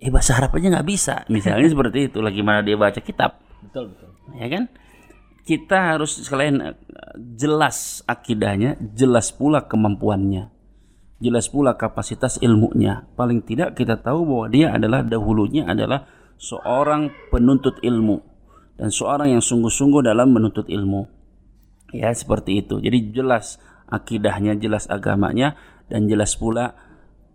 eh 0.00 0.08
bahasa 0.08 0.40
Arab 0.40 0.56
aja 0.56 0.72
nggak 0.72 0.88
bisa. 0.88 1.14
Misalnya 1.28 1.68
seperti 1.76 2.08
itu 2.08 2.24
lagi 2.24 2.40
mana 2.40 2.64
dia 2.64 2.80
baca 2.80 3.02
kitab. 3.04 3.44
Betul, 3.60 3.92
betul. 3.92 4.08
Ya 4.40 4.48
kan? 4.48 4.72
Kita 5.46 5.94
harus 5.94 6.22
selain 6.24 6.60
eh, 6.60 6.76
jelas 7.36 8.02
akidahnya, 8.06 8.78
jelas 8.94 9.30
pula 9.34 9.66
kemampuannya, 9.66 10.50
jelas 11.22 11.50
pula 11.50 11.74
kapasitas 11.74 12.38
ilmunya. 12.40 13.06
Paling 13.14 13.42
tidak 13.44 13.78
kita 13.78 13.98
tahu 13.98 14.24
bahwa 14.26 14.46
dia 14.50 14.74
adalah 14.74 15.04
dahulunya 15.04 15.66
adalah 15.66 16.06
seorang 16.38 17.10
penuntut 17.34 17.82
ilmu 17.82 18.22
dan 18.78 18.94
seorang 18.94 19.34
yang 19.34 19.42
sungguh-sungguh 19.42 20.06
dalam 20.06 20.30
menuntut 20.30 20.70
ilmu. 20.70 21.10
Ya, 21.90 22.12
seperti 22.12 22.62
itu. 22.62 22.78
Jadi 22.78 23.10
jelas 23.16 23.56
akidahnya, 23.88 24.54
jelas 24.60 24.86
agamanya 24.86 25.56
dan 25.88 26.04
jelas 26.06 26.36
pula 26.36 26.76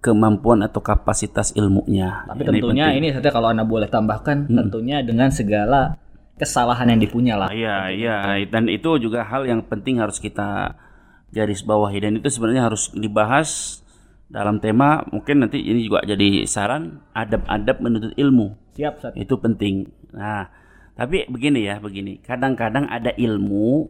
kemampuan 0.03 0.61
atau 0.61 0.83
kapasitas 0.83 1.55
ilmunya. 1.55 2.27
Tapi 2.27 2.43
tentunya 2.43 2.91
ini, 2.91 3.09
ini 3.09 3.15
saja 3.15 3.31
kalau 3.31 3.49
Anda 3.49 3.63
boleh 3.63 3.87
tambahkan 3.87 4.51
hmm. 4.51 4.55
tentunya 4.67 4.99
dengan 4.99 5.31
segala 5.31 5.95
kesalahan 6.37 6.89
yang 6.89 7.01
dipunya 7.01 7.35
lah. 7.37 7.53
Iya, 7.53 7.93
iya, 7.93 8.17
dan 8.49 8.69
itu 8.69 8.97
juga 8.97 9.25
hal 9.25 9.45
yang 9.45 9.61
penting 9.65 10.01
harus 10.01 10.17
kita 10.17 10.77
garis 11.33 11.65
bawahi 11.65 11.97
dan 12.05 12.13
itu 12.21 12.29
sebenarnya 12.29 12.69
harus 12.69 12.93
dibahas 12.93 13.81
dalam 14.29 14.57
tema 14.61 15.05
mungkin 15.09 15.45
nanti 15.45 15.61
ini 15.61 15.85
juga 15.85 16.01
jadi 16.05 16.45
saran 16.49 17.01
adab-adab 17.13 17.77
menuntut 17.81 18.13
ilmu. 18.17 18.57
Siap, 18.73 18.93
Sat. 19.01 19.13
Itu 19.13 19.37
penting. 19.37 19.89
Nah, 20.13 20.49
tapi 20.97 21.29
begini 21.29 21.65
ya, 21.65 21.77
begini. 21.77 22.21
Kadang-kadang 22.21 22.89
ada 22.89 23.13
ilmu 23.13 23.89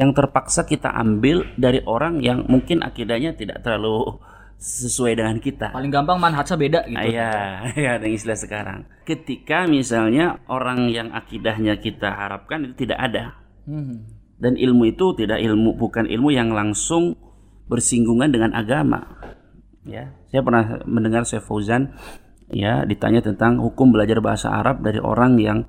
yang 0.00 0.16
terpaksa 0.16 0.64
kita 0.64 0.92
ambil 0.92 1.44
dari 1.60 1.84
orang 1.84 2.24
yang 2.24 2.48
mungkin 2.48 2.80
akidahnya 2.80 3.36
tidak 3.36 3.60
terlalu 3.60 4.20
sesuai 4.60 5.16
dengan 5.16 5.40
kita. 5.40 5.72
Paling 5.72 5.88
gampang 5.88 6.20
manhajnya 6.20 6.56
beda 6.60 6.80
gitu. 6.84 7.00
Iya, 7.00 7.32
ya 7.88 7.92
dengan 7.96 8.12
istilah 8.12 8.36
sekarang. 8.36 8.78
Ketika 9.08 9.64
misalnya 9.64 10.36
orang 10.52 10.92
yang 10.92 11.16
akidahnya 11.16 11.80
kita 11.80 12.12
harapkan 12.12 12.68
itu 12.68 12.84
tidak 12.84 13.00
ada. 13.00 13.40
Hmm. 13.64 14.04
Dan 14.36 14.60
ilmu 14.60 14.92
itu 14.92 15.16
tidak 15.16 15.40
ilmu 15.40 15.80
bukan 15.80 16.04
ilmu 16.04 16.28
yang 16.32 16.52
langsung 16.52 17.16
bersinggungan 17.72 18.28
dengan 18.28 18.52
agama. 18.52 19.16
Ya, 19.88 20.12
saya 20.28 20.44
pernah 20.44 20.84
mendengar 20.84 21.24
Syekh 21.24 21.40
Fauzan 21.48 21.96
ya 22.52 22.84
ditanya 22.84 23.24
tentang 23.24 23.56
hukum 23.64 23.96
belajar 23.96 24.20
bahasa 24.20 24.52
Arab 24.52 24.84
dari 24.84 25.00
orang 25.00 25.40
yang 25.40 25.64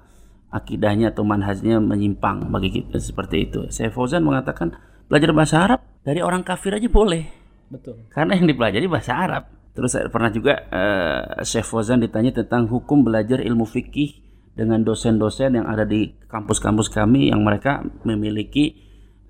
akidahnya 0.52 1.16
atau 1.16 1.24
manhajnya 1.24 1.80
menyimpang 1.80 2.52
bagi 2.52 2.84
kita 2.84 3.00
seperti 3.00 3.48
itu. 3.48 3.72
Syekh 3.72 3.96
Fauzan 3.96 4.28
mengatakan 4.28 4.76
belajar 5.08 5.32
bahasa 5.32 5.56
Arab 5.64 5.80
dari 6.04 6.20
orang 6.20 6.44
kafir 6.44 6.76
aja 6.76 6.92
boleh 6.92 7.41
Betul. 7.72 7.96
Karena 8.12 8.36
yang 8.36 8.52
dipelajari 8.52 8.86
bahasa 8.92 9.16
Arab. 9.16 9.44
Terus 9.72 9.96
pernah 10.12 10.28
juga 10.28 10.68
uh, 10.68 11.40
Chef 11.48 11.64
Fozan 11.64 12.04
ditanya 12.04 12.36
tentang 12.36 12.68
hukum 12.68 13.08
belajar 13.08 13.40
ilmu 13.40 13.64
fikih 13.64 14.20
dengan 14.52 14.84
dosen-dosen 14.84 15.56
yang 15.56 15.64
ada 15.64 15.88
di 15.88 16.12
kampus-kampus 16.28 16.92
kami 16.92 17.32
yang 17.32 17.40
mereka 17.40 17.80
memiliki 18.04 18.76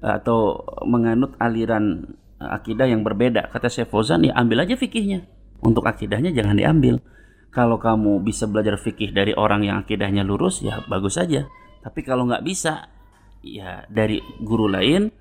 uh, 0.01 0.17
atau 0.17 0.65
menganut 0.89 1.37
aliran 1.37 2.17
uh, 2.41 2.57
akidah 2.57 2.89
yang 2.89 3.05
berbeda. 3.05 3.53
Kata 3.53 3.69
Chef 3.69 3.85
Fozan, 3.93 4.25
ya 4.25 4.33
ambil 4.33 4.65
aja 4.65 4.73
fikihnya. 4.73 5.29
Untuk 5.61 5.85
akidahnya 5.85 6.33
jangan 6.33 6.57
diambil. 6.57 6.97
Kalau 7.53 7.77
kamu 7.77 8.25
bisa 8.25 8.49
belajar 8.49 8.81
fikih 8.81 9.13
dari 9.13 9.37
orang 9.37 9.61
yang 9.61 9.77
akidahnya 9.85 10.25
lurus, 10.25 10.65
ya 10.65 10.81
bagus 10.89 11.21
saja. 11.21 11.45
Tapi 11.85 12.01
kalau 12.01 12.25
nggak 12.25 12.41
bisa, 12.41 12.89
ya 13.45 13.85
dari 13.85 14.17
guru 14.41 14.65
lain 14.65 15.20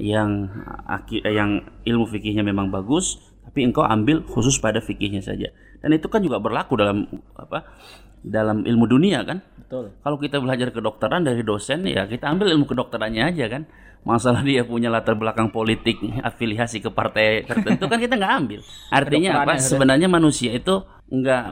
yang 0.00 0.48
yang 1.28 1.60
ilmu 1.84 2.08
fikihnya 2.08 2.40
memang 2.40 2.72
bagus 2.72 3.20
tapi 3.44 3.66
engkau 3.66 3.82
ambil 3.82 4.22
khusus 4.24 4.56
pada 4.62 4.78
fikihnya 4.78 5.20
saja. 5.20 5.50
Dan 5.80 5.96
itu 5.96 6.06
kan 6.06 6.22
juga 6.22 6.38
berlaku 6.38 6.78
dalam 6.78 7.08
apa 7.34 7.66
dalam 8.20 8.62
ilmu 8.62 8.86
dunia 8.86 9.26
kan? 9.26 9.42
Betul. 9.58 9.96
Kalau 10.00 10.16
kita 10.22 10.38
belajar 10.38 10.70
kedokteran 10.70 11.26
dari 11.26 11.42
dosen 11.42 11.82
ya 11.88 12.06
kita 12.06 12.30
ambil 12.30 12.52
ilmu 12.54 12.70
kedokterannya 12.70 13.32
aja 13.32 13.50
kan? 13.50 13.66
Masalah 14.00 14.40
dia 14.40 14.64
punya 14.64 14.88
latar 14.88 15.12
belakang 15.12 15.52
politik 15.52 16.00
afiliasi 16.24 16.80
ke 16.80 16.88
partai 16.88 17.44
tertentu 17.44 17.84
kan 17.90 18.00
kita 18.00 18.16
nggak 18.16 18.34
ambil. 18.38 18.60
Artinya 18.88 19.44
apa? 19.44 19.60
Sebenarnya 19.60 20.08
manusia 20.08 20.56
itu 20.56 20.80
nggak 21.10 21.44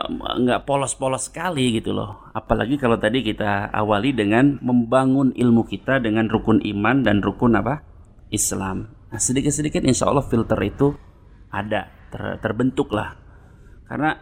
nggak 0.46 0.60
polos-polos 0.64 1.28
sekali 1.28 1.82
gitu 1.82 1.90
loh. 1.90 2.30
Apalagi 2.30 2.78
kalau 2.78 2.94
tadi 2.94 3.26
kita 3.26 3.74
awali 3.74 4.14
dengan 4.14 4.56
membangun 4.62 5.34
ilmu 5.34 5.66
kita 5.66 5.98
dengan 5.98 6.30
rukun 6.30 6.62
iman 6.62 7.02
dan 7.02 7.20
rukun 7.26 7.58
apa 7.58 7.97
Islam. 8.30 8.92
Nah, 9.08 9.20
sedikit-sedikit 9.20 9.80
insya 9.84 10.08
Allah 10.08 10.24
filter 10.24 10.58
itu 10.64 10.92
ada, 11.48 11.88
ter, 12.12 12.40
terbentuk 12.44 12.92
lah. 12.92 13.16
Karena 13.88 14.16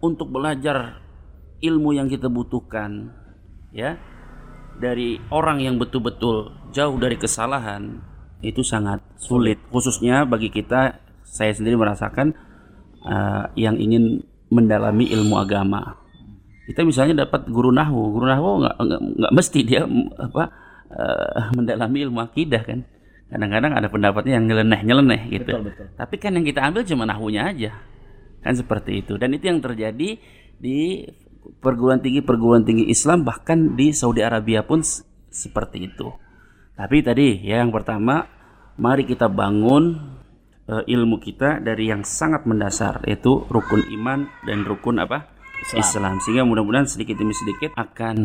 untuk 0.00 0.32
belajar 0.32 1.00
ilmu 1.60 1.92
yang 1.92 2.08
kita 2.08 2.32
butuhkan, 2.32 3.12
ya, 3.76 4.00
dari 4.80 5.20
orang 5.28 5.60
yang 5.60 5.76
betul-betul 5.76 6.56
jauh 6.72 6.96
dari 6.96 7.20
kesalahan, 7.20 8.00
itu 8.40 8.64
sangat 8.64 9.04
sulit. 9.20 9.60
Khususnya 9.68 10.24
bagi 10.24 10.48
kita, 10.48 10.96
saya 11.20 11.52
sendiri 11.52 11.76
merasakan 11.76 12.32
uh, 13.04 13.52
yang 13.60 13.76
ingin 13.76 14.24
mendalami 14.48 15.04
ilmu 15.12 15.36
agama. 15.36 16.00
Kita 16.64 16.80
misalnya 16.80 17.28
dapat 17.28 17.44
guru 17.52 17.68
nahwu, 17.68 18.16
guru 18.16 18.24
nggak 18.30 18.74
nggak 19.20 19.32
mesti 19.36 19.60
dia 19.66 19.84
apa 20.16 20.44
uh, 20.88 21.50
mendalami 21.58 22.08
ilmu 22.08 22.24
akidah 22.24 22.62
kan 22.62 22.86
kadang-kadang 23.30 23.72
ada 23.78 23.86
pendapatnya 23.86 24.42
yang 24.42 24.50
nyeleneh-nyeleneh 24.50 25.22
gitu. 25.30 25.54
Betul, 25.54 25.62
betul. 25.70 25.86
Tapi 25.94 26.14
kan 26.18 26.34
yang 26.34 26.46
kita 26.46 26.60
ambil 26.66 26.82
cuma 26.82 27.06
nahunya 27.06 27.42
aja. 27.46 27.70
Kan 28.42 28.58
seperti 28.58 29.06
itu. 29.06 29.14
Dan 29.16 29.38
itu 29.38 29.46
yang 29.46 29.62
terjadi 29.62 30.18
di 30.58 31.06
perguruan 31.62 32.02
tinggi 32.02 32.20
perguruan 32.20 32.66
tinggi 32.66 32.90
Islam 32.90 33.22
bahkan 33.22 33.78
di 33.78 33.94
Saudi 33.94 34.20
Arabia 34.20 34.66
pun 34.66 34.82
seperti 35.30 35.78
itu. 35.86 36.10
Tapi 36.74 37.06
tadi 37.06 37.46
ya 37.46 37.62
yang 37.62 37.70
pertama 37.70 38.26
mari 38.80 39.06
kita 39.06 39.30
bangun 39.30 39.94
uh, 40.66 40.82
ilmu 40.82 41.22
kita 41.22 41.62
dari 41.62 41.92
yang 41.92 42.02
sangat 42.02 42.50
mendasar 42.50 43.06
yaitu 43.06 43.46
rukun 43.46 43.86
iman 43.94 44.26
dan 44.42 44.66
rukun 44.66 44.98
apa? 44.98 45.30
Islam. 45.60 45.78
Islam. 45.78 46.14
Sehingga 46.24 46.42
mudah-mudahan 46.48 46.88
sedikit 46.88 47.20
demi 47.20 47.36
sedikit 47.36 47.76
akan 47.78 48.16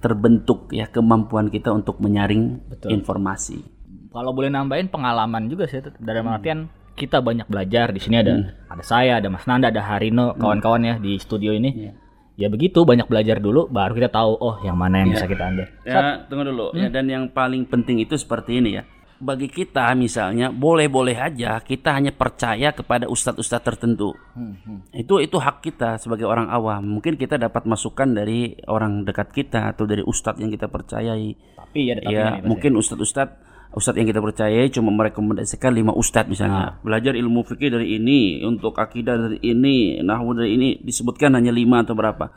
terbentuk 0.00 0.72
ya 0.72 0.88
kemampuan 0.88 1.52
kita 1.52 1.68
untuk 1.74 2.00
menyaring 2.00 2.62
Betul. 2.72 2.96
informasi 2.96 3.79
kalau 4.10 4.34
boleh 4.34 4.50
nambahin 4.50 4.90
pengalaman 4.90 5.46
juga 5.46 5.70
sih 5.70 5.80
dari 6.02 6.20
hmm. 6.20 6.34
artian 6.34 6.60
kita 6.98 7.22
banyak 7.22 7.46
belajar 7.48 7.94
di 7.94 8.00
sini 8.02 8.20
ada 8.20 8.34
hmm. 8.36 8.68
ada 8.68 8.84
saya 8.84 9.12
ada 9.22 9.28
Mas 9.30 9.46
Nanda 9.46 9.70
ada 9.70 9.80
Harino 9.80 10.34
hmm. 10.34 10.38
kawan-kawan 10.42 10.82
ya 10.84 10.94
di 10.98 11.16
studio 11.16 11.54
ini 11.54 11.70
yeah. 11.88 11.94
ya 12.36 12.48
begitu 12.50 12.82
banyak 12.82 13.06
belajar 13.06 13.38
dulu 13.38 13.70
baru 13.70 13.96
kita 13.96 14.10
tahu 14.12 14.36
oh 14.36 14.60
yang 14.66 14.76
mana 14.76 15.00
yang 15.00 15.14
yeah. 15.14 15.16
bisa 15.16 15.26
kita 15.30 15.42
ambil 15.46 15.66
ya 15.86 16.00
tunggu 16.26 16.44
dulu 16.50 16.66
ya, 16.74 16.76
hmm. 16.76 16.82
ya 16.84 16.88
dan 16.92 17.04
yang 17.08 17.24
paling 17.30 17.62
penting 17.64 18.02
itu 18.02 18.18
seperti 18.18 18.60
ini 18.60 18.82
ya 18.82 18.84
bagi 19.20 19.52
kita 19.52 19.92
misalnya 20.00 20.48
boleh-boleh 20.48 21.12
aja 21.12 21.60
kita 21.60 21.92
hanya 21.92 22.08
percaya 22.08 22.72
kepada 22.72 23.04
ustadz-ustadz 23.04 23.68
tertentu 23.68 24.16
hmm, 24.32 24.54
hmm. 24.64 24.78
itu 24.96 25.20
itu 25.20 25.36
hak 25.36 25.60
kita 25.60 26.00
sebagai 26.00 26.24
orang 26.24 26.48
awam 26.48 26.80
mungkin 26.98 27.20
kita 27.20 27.36
dapat 27.36 27.68
masukan 27.68 28.16
dari 28.16 28.56
orang 28.64 29.04
dekat 29.04 29.28
kita 29.28 29.76
atau 29.76 29.84
dari 29.84 30.00
ustadz 30.00 30.40
yang 30.40 30.48
kita 30.48 30.72
percayai 30.72 31.36
tapi 31.52 31.92
ya, 31.92 31.96
ya 32.00 32.24
mungkin 32.40 32.80
ustadz-ustadz 32.80 33.49
ustadz 33.70 34.02
yang 34.02 34.08
kita 34.10 34.18
percaya 34.18 34.66
cuma 34.70 34.90
merekomendasikan 34.90 35.70
lima 35.70 35.94
ustadz 35.94 36.30
misalnya. 36.30 36.58
Nah. 36.58 36.72
belajar 36.82 37.14
ilmu 37.14 37.46
fikih 37.46 37.70
dari 37.70 37.96
ini 37.98 38.42
untuk 38.42 38.74
akidah 38.74 39.16
dari 39.16 39.38
ini 39.46 40.02
nahwu 40.02 40.34
dari 40.34 40.58
ini 40.58 40.68
disebutkan 40.82 41.38
hanya 41.38 41.54
lima 41.54 41.86
atau 41.86 41.94
berapa. 41.94 42.30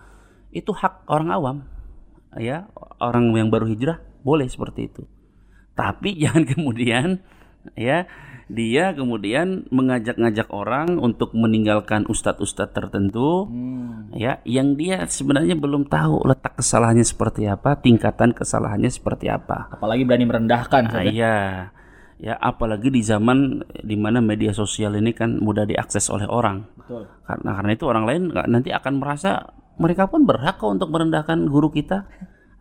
Itu 0.54 0.74
hak 0.74 1.10
orang 1.10 1.30
awam. 1.34 1.58
Ya 2.38 2.70
orang 3.02 3.30
yang 3.34 3.50
baru 3.50 3.70
hijrah 3.70 4.02
boleh 4.22 4.46
seperti 4.46 4.90
itu. 4.90 5.04
Tapi 5.74 6.16
jangan 6.22 6.46
kemudian 6.46 7.22
ya 7.74 8.06
dia 8.54 8.94
kemudian 8.94 9.66
mengajak-ngajak 9.74 10.48
orang 10.54 11.02
untuk 11.02 11.34
meninggalkan 11.34 12.06
ustadz-ustadz 12.06 12.78
tertentu 12.78 13.50
hmm. 13.50 14.14
ya 14.14 14.40
yang 14.46 14.78
dia 14.78 15.04
sebenarnya 15.10 15.58
belum 15.58 15.90
tahu 15.90 16.30
letak 16.30 16.62
kesalahannya 16.62 17.04
seperti 17.04 17.50
apa 17.50 17.82
tingkatan 17.82 18.38
kesalahannya 18.38 18.94
seperti 18.94 19.34
apa 19.34 19.74
apalagi 19.74 20.06
berani 20.06 20.30
merendahkan 20.30 20.84
nah, 20.86 21.02
iya 21.02 21.36
ya 22.22 22.38
apalagi 22.38 22.94
di 22.94 23.02
zaman 23.02 23.66
di 23.82 23.98
mana 23.98 24.22
media 24.22 24.54
sosial 24.54 24.94
ini 24.96 25.12
kan 25.18 25.42
mudah 25.42 25.66
diakses 25.66 26.14
oleh 26.14 26.30
orang 26.30 26.70
Betul. 26.78 27.10
karena 27.26 27.50
karena 27.58 27.72
itu 27.74 27.86
orang 27.90 28.06
lain 28.06 28.22
nanti 28.48 28.70
akan 28.70 29.02
merasa 29.02 29.50
mereka 29.78 30.06
pun 30.10 30.26
berhak 30.26 30.62
kok 30.62 30.70
untuk 30.70 30.90
merendahkan 30.94 31.50
guru 31.50 31.74
kita. 31.74 32.06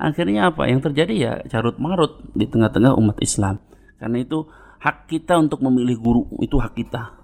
Akhirnya 0.01 0.51
apa? 0.51 0.67
Yang 0.67 0.91
terjadi 0.91 1.15
ya 1.15 1.33
carut 1.47 1.77
marut 1.79 2.19
di 2.33 2.49
tengah-tengah 2.49 2.97
umat 2.97 3.21
Islam. 3.21 3.61
Karena 4.01 4.19
itu 4.19 4.49
hak 4.83 5.07
kita 5.07 5.39
untuk 5.39 5.63
memilih 5.63 5.97
guru 6.03 6.23
itu 6.43 6.59
hak 6.59 6.75
kita. 6.75 7.15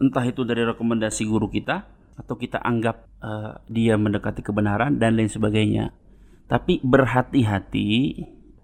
Entah 0.00 0.24
itu 0.24 0.42
dari 0.48 0.64
rekomendasi 0.64 1.28
guru 1.28 1.46
kita 1.52 1.84
atau 2.16 2.34
kita 2.40 2.58
anggap 2.64 3.06
uh, 3.20 3.60
dia 3.68 4.00
mendekati 4.00 4.40
kebenaran 4.40 4.96
dan 4.96 5.20
lain 5.20 5.28
sebagainya. 5.28 5.92
Tapi 6.48 6.80
berhati-hati 6.80 7.88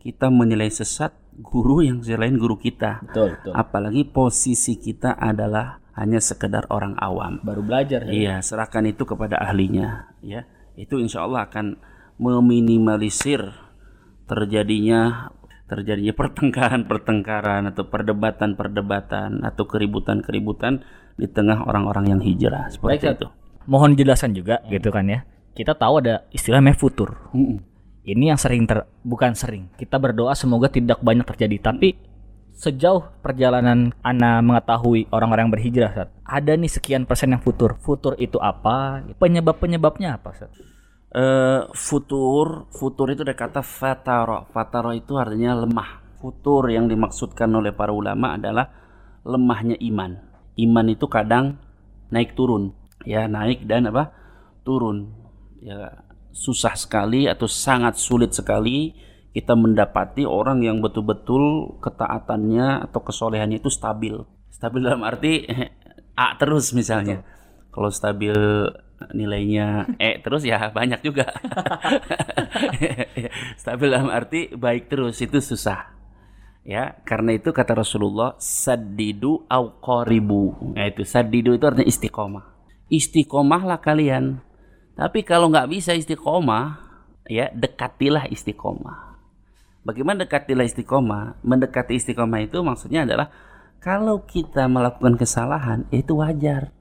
kita 0.01 0.33
menilai 0.33 0.73
sesat 0.73 1.13
guru 1.39 1.85
yang 1.85 2.01
selain 2.01 2.35
guru 2.41 2.59
kita. 2.59 3.05
Betul, 3.05 3.37
betul. 3.39 3.53
Apalagi 3.55 4.03
posisi 4.09 4.81
kita 4.81 5.15
adalah 5.15 5.79
hanya 5.95 6.19
sekedar 6.19 6.67
orang 6.73 6.97
awam. 6.99 7.43
Baru 7.45 7.63
belajar 7.63 8.07
ya. 8.09 8.11
Iya, 8.11 8.35
serahkan 8.43 8.87
itu 8.87 9.03
kepada 9.03 9.39
ahlinya, 9.39 10.15
ya. 10.23 10.47
Itu 10.79 11.03
insya 11.03 11.27
Allah 11.27 11.51
akan 11.51 11.79
meminimalisir 12.23 13.43
terjadinya 14.31 15.31
terjadinya 15.69 16.17
pertengkaran-pertengkaran 16.17 17.69
atau 17.69 17.85
perdebatan-perdebatan 17.87 19.45
atau 19.45 19.65
keributan-keributan 19.69 20.83
di 21.21 21.29
tengah 21.29 21.69
orang-orang 21.69 22.17
yang 22.17 22.21
hijrah 22.25 22.73
seperti 22.73 23.05
Baik, 23.05 23.21
itu. 23.21 23.29
Mohon 23.69 23.91
jelasan 24.01 24.33
juga 24.33 24.65
gitu 24.73 24.89
kan 24.89 25.05
ya. 25.07 25.29
Kita 25.53 25.77
tahu 25.77 26.01
ada 26.01 26.25
istilah 26.33 26.65
futur. 26.73 27.29
Mm-mm. 27.37 27.61
Ini 28.09 28.33
yang 28.33 28.41
sering 28.41 28.65
ter 28.65 28.89
bukan 29.05 29.37
sering. 29.37 29.69
Kita 29.77 30.01
berdoa 30.01 30.33
semoga 30.33 30.73
tidak 30.73 31.05
banyak 31.05 31.29
terjadi, 31.29 31.61
tapi 31.61 31.93
sejauh 32.57 33.05
perjalanan 33.21 33.93
Ana 34.01 34.41
mengetahui 34.41 35.13
orang-orang 35.13 35.47
yang 35.47 35.55
berhijrah, 35.55 35.91
Sat, 35.93 36.09
ada 36.25 36.57
nih 36.57 36.73
sekian 36.73 37.05
persen 37.05 37.37
yang 37.37 37.45
futur. 37.45 37.77
Futur 37.79 38.17
itu 38.17 38.41
apa? 38.41 39.05
Penyebab-penyebabnya 39.21 40.17
apa, 40.17 40.33
Sat? 40.33 40.51
Eh, 41.09 41.63
futur, 41.73 42.69
futur 42.69 43.09
itu 43.09 43.25
dari 43.25 43.33
kata 43.37 43.65
fataro. 43.65 44.45
Fataro 44.53 44.93
itu 44.93 45.17
artinya 45.17 45.57
lemah. 45.57 46.21
Futur 46.21 46.69
yang 46.69 46.85
dimaksudkan 46.85 47.49
oleh 47.49 47.73
para 47.73 47.97
ulama 47.97 48.37
adalah 48.37 48.69
lemahnya 49.25 49.81
iman. 49.89 50.21
Iman 50.61 50.87
itu 50.93 51.09
kadang 51.09 51.57
naik 52.13 52.37
turun, 52.37 52.75
ya 53.09 53.25
naik 53.25 53.65
dan 53.65 53.89
apa 53.89 54.13
turun. 54.67 55.15
Ya 55.65 56.05
susah 56.35 56.77
sekali 56.77 57.25
atau 57.25 57.49
sangat 57.49 57.97
sulit 57.97 58.37
sekali 58.37 58.93
kita 59.33 59.55
mendapati 59.55 60.27
orang 60.29 60.61
yang 60.61 60.83
betul-betul 60.83 61.79
ketaatannya 61.81 62.85
atau 62.91 63.01
kesolehannya 63.01 63.63
itu 63.63 63.71
stabil. 63.73 64.19
Stabil 64.53 64.81
dalam 64.85 65.07
arti 65.07 65.47
A 66.19 66.35
terus 66.37 66.75
misalnya. 66.75 67.23
Kalau 67.71 67.95
stabil 67.95 68.35
nilainya 69.15 69.99
E 69.99 70.19
terus 70.21 70.43
ya 70.43 70.71
banyak 70.71 71.01
juga. 71.03 71.31
stabil 73.61 73.89
dalam 73.89 74.11
arti 74.11 74.53
baik 74.53 74.91
terus 74.91 75.19
itu 75.23 75.39
susah. 75.39 75.99
Ya, 76.69 77.01
karena 77.09 77.33
itu 77.33 77.49
kata 77.49 77.81
Rasulullah 77.81 78.37
sadidu 78.37 79.49
au 79.49 79.81
qaribu. 79.81 80.77
Nah 80.77 80.85
itu 80.85 81.01
sadidu 81.01 81.57
itu 81.57 81.65
artinya 81.65 81.89
istiqomah. 81.89 82.45
Istiqomahlah 82.93 83.81
kalian. 83.81 84.45
Tapi 84.93 85.25
kalau 85.25 85.49
nggak 85.49 85.73
bisa 85.73 85.97
istiqomah, 85.97 86.77
ya 87.25 87.49
dekatilah 87.57 88.29
istiqomah. 88.29 89.17
Bagaimana 89.81 90.29
dekatilah 90.29 90.69
istiqomah? 90.69 91.41
Mendekati 91.41 91.97
istiqomah 91.97 92.45
itu 92.45 92.61
maksudnya 92.61 93.09
adalah 93.09 93.33
kalau 93.81 94.29
kita 94.29 94.69
melakukan 94.69 95.17
kesalahan 95.17 95.89
itu 95.89 96.21
wajar. 96.21 96.77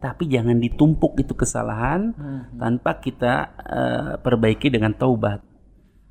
Tapi 0.00 0.32
jangan 0.32 0.56
ditumpuk 0.56 1.20
itu 1.20 1.36
kesalahan 1.36 2.16
tanpa 2.56 2.96
kita 3.04 3.52
eh, 3.60 4.12
perbaiki 4.16 4.72
dengan 4.72 4.96
taubat. 4.96 5.44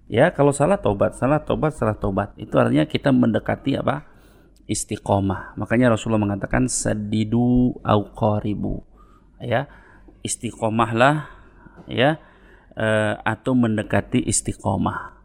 Ya, 0.06 0.30
kalau 0.30 0.54
salah 0.54 0.78
taubat, 0.78 1.18
salah 1.18 1.42
taubat, 1.42 1.74
salah 1.74 1.98
taubat. 1.98 2.38
Itu 2.38 2.58
artinya 2.62 2.86
kita 2.86 3.10
mendekati 3.10 3.82
apa? 3.82 4.06
Istiqomah. 4.70 5.58
Makanya 5.58 5.94
Rasulullah 5.94 6.22
mengatakan 6.22 6.70
sadidu 6.70 7.78
au 7.82 8.02
qaribu. 8.14 8.86
Ya, 9.42 9.66
istiqomahlah 10.22 11.30
ya 11.90 12.22
eh, 12.78 13.14
atau 13.26 13.58
mendekati 13.58 14.22
istiqomah. 14.22 15.18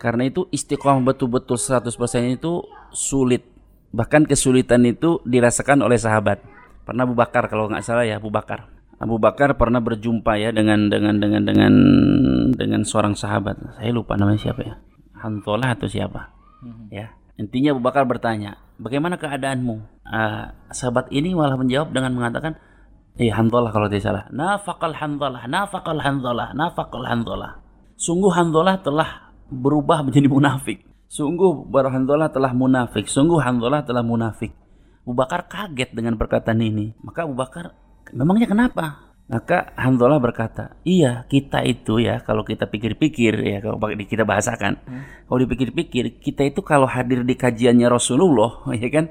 Karena 0.00 0.24
itu 0.28 0.48
istiqomah 0.48 1.04
betul-betul 1.12 1.60
100% 1.60 1.92
itu 2.24 2.64
sulit. 2.88 3.44
Bahkan 3.92 4.24
kesulitan 4.24 4.84
itu 4.88 5.20
dirasakan 5.28 5.84
oleh 5.84 6.00
sahabat. 6.00 6.40
Pernah 6.88 7.04
Abu 7.04 7.12
Bakar 7.12 7.52
kalau 7.52 7.68
nggak 7.68 7.84
salah 7.84 8.08
ya 8.08 8.16
Abu 8.16 8.32
Bakar. 8.32 8.72
Abu 8.96 9.20
Bakar 9.20 9.60
pernah 9.60 9.84
berjumpa 9.84 10.40
ya 10.40 10.56
dengan 10.56 10.88
dengan 10.88 11.20
dengan 11.20 11.44
dengan 11.44 11.72
dengan 12.56 12.80
seorang 12.80 13.12
sahabat. 13.12 13.76
Saya 13.76 13.92
lupa 13.92 14.16
namanya 14.16 14.40
siapa 14.40 14.64
ya. 14.64 14.74
Hantolah 15.20 15.76
atau 15.76 15.84
siapa? 15.84 16.32
Ya. 16.88 17.12
Intinya 17.36 17.76
Abu 17.76 17.84
Bakar 17.84 18.08
bertanya, 18.08 18.56
"Bagaimana 18.80 19.20
keadaanmu?" 19.20 20.00
Ah, 20.08 20.56
sahabat 20.72 21.12
ini 21.12 21.36
malah 21.36 21.60
menjawab 21.60 21.92
dengan 21.92 22.16
mengatakan, 22.16 22.56
"Eh, 23.20 23.28
Hantolah 23.28 23.68
kalau 23.68 23.92
tidak 23.92 24.08
salah. 24.08 24.24
Nafaqal 24.32 24.96
Hantolah, 24.96 25.44
nafaqal 25.44 26.00
Hantolah, 26.00 26.56
nafaqal 26.56 27.04
Hantolah." 27.04 27.60
Sungguh 28.00 28.32
Hantolah 28.32 28.80
telah 28.80 29.36
berubah 29.52 30.00
menjadi 30.00 30.24
munafik. 30.24 30.88
Sungguh 31.12 31.68
Hantolah 31.68 32.32
telah 32.32 32.56
munafik. 32.56 33.04
Sungguh 33.12 33.44
Hantolah 33.44 33.84
telah 33.84 34.00
munafik. 34.00 34.56
Abu 35.08 35.16
Bakar 35.16 35.48
kaget 35.48 35.96
dengan 35.96 36.20
perkataan 36.20 36.60
ini. 36.60 36.92
Maka 37.00 37.24
Abu 37.24 37.32
Bakar, 37.32 37.72
memangnya 38.12 38.44
kenapa? 38.44 39.08
Maka 39.24 39.72
Hanzalah 39.72 40.20
berkata, 40.20 40.76
iya 40.84 41.24
kita 41.32 41.64
itu 41.64 41.96
ya 41.96 42.20
kalau 42.20 42.44
kita 42.44 42.68
pikir-pikir 42.68 43.40
ya 43.40 43.64
kalau 43.64 43.80
kita 44.04 44.28
bahasakan, 44.28 44.76
kalau 45.24 45.38
dipikir-pikir 45.40 46.20
kita 46.20 46.44
itu 46.44 46.60
kalau 46.60 46.84
hadir 46.84 47.24
di 47.24 47.40
kajiannya 47.40 47.88
Rasulullah 47.88 48.68
ya 48.84 48.88
kan? 48.92 49.08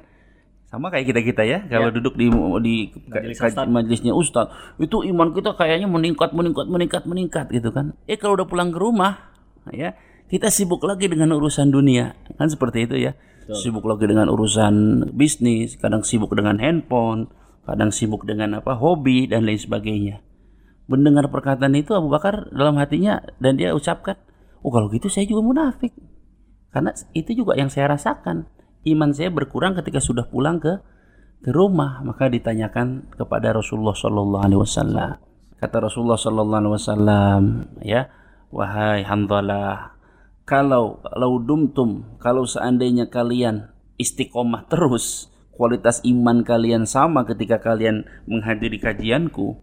Sama 0.69 0.93
kayak 0.93 1.17
kita 1.17 1.21
kita 1.25 1.43
ya 1.49 1.59
kalau 1.65 1.89
duduk 1.89 2.13
di 2.13 2.29
di 2.61 2.75
Majelis 3.09 3.41
kaj- 3.41 3.71
majelisnya 3.71 4.13
Ustadz 4.13 4.77
itu 4.77 5.01
iman 5.01 5.33
kita 5.33 5.57
kayaknya 5.57 5.89
meningkat 5.89 6.29
meningkat 6.29 6.69
meningkat 6.69 7.03
meningkat 7.09 7.45
gitu 7.49 7.73
kan. 7.73 7.97
Eh 8.05 8.21
kalau 8.21 8.37
udah 8.37 8.45
pulang 8.45 8.69
ke 8.69 8.77
rumah 8.77 9.33
ya 9.73 9.97
kita 10.29 10.53
sibuk 10.53 10.83
lagi 10.85 11.09
dengan 11.09 11.33
urusan 11.33 11.71
dunia 11.73 12.13
kan 12.37 12.51
seperti 12.51 12.85
itu 12.85 12.99
ya 12.99 13.17
sibuk 13.55 13.87
lagi 13.87 14.09
dengan 14.11 14.27
urusan 14.27 15.07
bisnis 15.15 15.79
kadang 15.79 16.03
sibuk 16.03 16.35
dengan 16.35 16.59
handphone 16.59 17.31
kadang 17.67 17.91
sibuk 17.91 18.23
dengan 18.23 18.63
apa 18.63 18.79
hobi 18.79 19.27
dan 19.27 19.43
lain 19.43 19.59
sebagainya. 19.59 20.23
Mendengar 20.87 21.27
perkataan 21.27 21.75
itu 21.75 21.91
Abu 21.91 22.07
Bakar 22.07 22.47
dalam 22.55 22.79
hatinya 22.79 23.19
dan 23.43 23.59
dia 23.59 23.75
ucapkan 23.75 24.15
oh 24.63 24.71
kalau 24.71 24.87
gitu 24.87 25.11
saya 25.11 25.27
juga 25.27 25.43
munafik. 25.43 25.91
Karena 26.71 26.95
itu 27.11 27.35
juga 27.35 27.59
yang 27.59 27.67
saya 27.67 27.91
rasakan. 27.91 28.47
Iman 28.87 29.11
saya 29.11 29.27
berkurang 29.27 29.75
ketika 29.75 29.99
sudah 29.99 30.27
pulang 30.31 30.63
ke 30.63 30.79
ke 31.43 31.51
rumah. 31.51 31.99
Maka 32.07 32.31
ditanyakan 32.31 33.11
kepada 33.19 33.51
Rasulullah 33.51 33.95
Shallallahu 33.95 34.43
Alaihi 34.47 34.61
Wasallam. 34.63 35.11
Kata 35.59 35.77
Rasulullah 35.83 36.19
Shallallahu 36.19 36.59
Alaihi 36.63 36.75
Wasallam 36.77 37.41
ya 37.83 38.01
wahai 38.53 39.03
Hanzalah 39.03 39.96
kalau 40.47 41.03
kalau 41.03 41.43
dumtum 41.43 42.07
kalau 42.23 42.47
seandainya 42.47 43.11
kalian 43.11 43.67
istiqomah 43.99 44.71
terus 44.71 45.27
kualitas 45.51 45.99
iman 46.07 46.47
kalian 46.47 46.87
sama 46.87 47.27
ketika 47.27 47.59
kalian 47.59 48.07
menghadiri 48.29 48.79
kajianku 48.79 49.59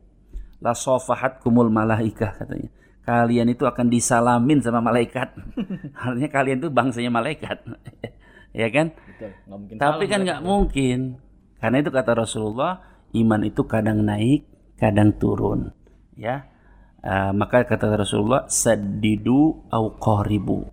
la 0.61 0.77
kumul 1.41 1.73
malaikah 1.73 2.37
katanya. 2.37 2.69
Kalian 3.05 3.53
itu 3.53 3.69
akan 3.69 3.93
disalamin 3.93 4.65
sama 4.65 4.81
malaikat. 4.81 5.37
Artinya 6.05 6.31
kalian 6.33 6.59
itu 6.61 6.69
bangsanya 6.69 7.11
malaikat. 7.11 7.65
Ya 8.55 8.71
kan? 8.71 8.95
Betul, 8.95 9.35
mungkin 9.51 9.75
tapi 9.83 10.07
kan 10.07 10.23
nggak 10.23 10.47
mungkin. 10.47 11.19
Karena 11.59 11.83
itu 11.83 11.91
kata 11.91 12.15
Rasulullah 12.15 12.87
iman 13.11 13.43
itu 13.43 13.67
kadang 13.67 14.07
naik 14.07 14.47
kadang 14.79 15.11
turun. 15.19 15.75
Ya. 16.15 16.47
Ah, 17.03 17.35
maka 17.35 17.67
kata 17.67 17.99
Rasulullah 17.99 18.47
sadidu 18.47 19.67
au 19.75 19.99
qaribu 19.99 20.71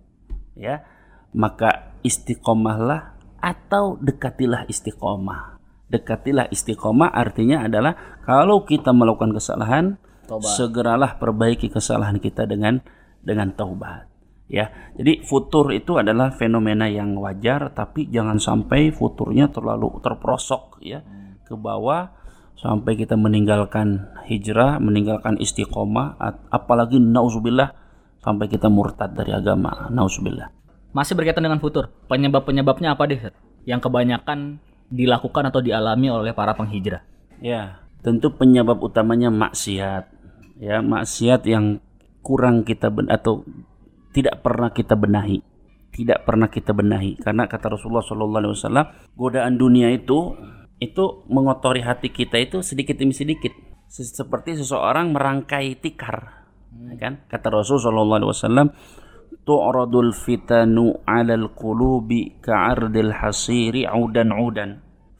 ya. 0.56 0.84
Maka 1.32 1.96
istiqomahlah 2.04 3.16
atau 3.40 3.96
dekatilah 3.98 4.68
istiqomah. 4.68 5.58
Dekatilah 5.88 6.48
istiqomah 6.52 7.12
artinya 7.12 7.66
adalah 7.66 8.20
kalau 8.24 8.64
kita 8.64 8.94
melakukan 8.94 9.34
kesalahan 9.36 10.00
Tobat. 10.24 10.46
segeralah 10.46 11.20
perbaiki 11.20 11.68
kesalahan 11.68 12.22
kita 12.22 12.48
dengan 12.48 12.80
dengan 13.20 13.52
taubat. 13.52 14.08
Ya. 14.52 14.68
Jadi 14.96 15.24
futur 15.24 15.72
itu 15.72 15.96
adalah 15.96 16.32
fenomena 16.36 16.84
yang 16.84 17.16
wajar 17.16 17.72
tapi 17.72 18.08
jangan 18.12 18.36
sampai 18.36 18.92
futurnya 18.92 19.48
terlalu 19.48 20.00
terperosok 20.04 20.84
ya. 20.84 21.00
Ke 21.48 21.56
bawah 21.56 22.12
sampai 22.56 22.94
kita 22.94 23.18
meninggalkan 23.18 24.12
hijrah 24.30 24.78
meninggalkan 24.78 25.34
istiqomah 25.40 26.14
apalagi 26.52 27.02
nauzubillah 27.02 27.81
sampai 28.22 28.46
kita 28.46 28.70
murtad 28.70 29.12
dari 29.12 29.34
agama 29.34 29.90
nauzubillah 29.90 30.48
Masih 30.92 31.16
berkaitan 31.16 31.48
dengan 31.48 31.56
futur. 31.56 31.88
Penyebab-penyebabnya 32.04 32.92
apa 32.92 33.08
deh? 33.08 33.32
Yang 33.64 33.88
kebanyakan 33.88 34.60
dilakukan 34.92 35.48
atau 35.48 35.64
dialami 35.64 36.12
oleh 36.12 36.36
para 36.36 36.52
penghijrah. 36.52 37.00
Ya, 37.40 37.80
tentu 38.04 38.28
penyebab 38.36 38.76
utamanya 38.76 39.32
maksiat. 39.32 40.12
Ya, 40.60 40.84
maksiat 40.84 41.48
yang 41.48 41.80
kurang 42.20 42.68
kita 42.68 42.92
ben 42.92 43.08
atau 43.08 43.48
tidak 44.12 44.44
pernah 44.44 44.68
kita 44.70 44.94
benahi 44.94 45.40
tidak 45.92 46.24
pernah 46.24 46.48
kita 46.48 46.72
benahi 46.72 47.20
karena 47.20 47.44
kata 47.44 47.76
Rasulullah 47.76 48.00
Shallallahu 48.00 48.40
Alaihi 48.40 48.54
Wasallam 48.56 48.86
godaan 49.12 49.54
dunia 49.60 49.92
itu 49.92 50.32
itu 50.80 51.04
mengotori 51.28 51.84
hati 51.84 52.08
kita 52.08 52.40
itu 52.40 52.64
sedikit 52.64 52.96
demi 52.96 53.12
sedikit 53.12 53.52
seperti 53.92 54.56
seseorang 54.56 55.12
merangkai 55.12 55.76
tikar 55.78 56.41
hmm. 56.72 56.98
kan? 56.98 57.12
Kata 57.28 57.52
Rasul 57.52 57.78
Shallallahu 57.78 58.18
Alaihi 58.24 58.32
Wasallam 58.32 58.68
tu'radul 59.44 60.12
fitanu 60.16 61.02
'alal 61.04 61.52
qulubi 61.52 62.40
ka'ardil 62.40 63.12
hasiri 63.12 63.84
'udan 63.88 64.30
'udan. 64.32 64.70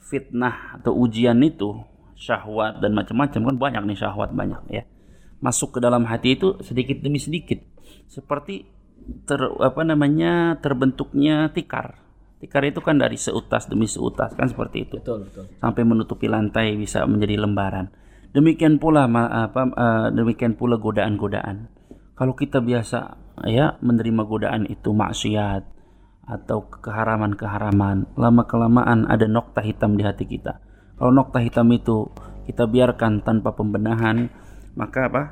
Fitnah 0.03 0.77
atau 0.77 0.93
ujian 0.93 1.41
itu 1.41 1.73
syahwat 2.13 2.85
dan 2.85 2.93
macam-macam 2.93 3.41
kan 3.49 3.57
banyak 3.57 3.83
nih 3.89 3.99
syahwat 3.99 4.31
banyak 4.37 4.61
ya. 4.69 4.85
Masuk 5.41 5.77
ke 5.77 5.79
dalam 5.81 6.05
hati 6.05 6.37
itu 6.37 6.61
sedikit 6.61 7.01
demi 7.01 7.17
sedikit. 7.17 7.59
Seperti 8.07 8.69
ter 9.25 9.41
apa 9.41 9.83
namanya 9.83 10.61
terbentuknya 10.61 11.51
tikar. 11.51 11.99
Tikar 12.45 12.63
itu 12.69 12.83
kan 12.85 12.99
dari 12.99 13.17
seutas 13.17 13.67
demi 13.67 13.89
seutas 13.89 14.37
kan 14.37 14.47
seperti 14.53 14.85
itu. 14.87 14.97
Betul 15.01 15.27
betul. 15.27 15.45
Sampai 15.59 15.83
menutupi 15.83 16.29
lantai 16.29 16.77
bisa 16.77 17.03
menjadi 17.09 17.41
lembaran 17.41 17.91
demikian 18.33 18.77
pula 18.81 19.09
apa 19.09 19.63
uh, 19.73 20.09
demikian 20.13 20.57
pula 20.57 20.77
godaan-godaan. 20.77 21.69
Kalau 22.13 22.37
kita 22.37 22.61
biasa 22.61 23.17
ya 23.49 23.81
menerima 23.81 24.23
godaan 24.29 24.69
itu 24.69 24.93
maksiat 24.93 25.65
atau 26.23 26.71
keharaman-keharaman 26.71 28.15
lama 28.15 28.43
kelamaan 28.47 29.09
ada 29.09 29.25
nokta 29.27 29.65
hitam 29.65 29.97
di 29.97 30.05
hati 30.05 30.29
kita. 30.29 30.61
Kalau 30.97 31.11
nokta 31.11 31.41
hitam 31.43 31.67
itu 31.73 32.11
kita 32.47 32.69
biarkan 32.69 33.25
tanpa 33.25 33.55
pembenahan 33.57 34.29
maka 34.79 35.09
apa? 35.09 35.23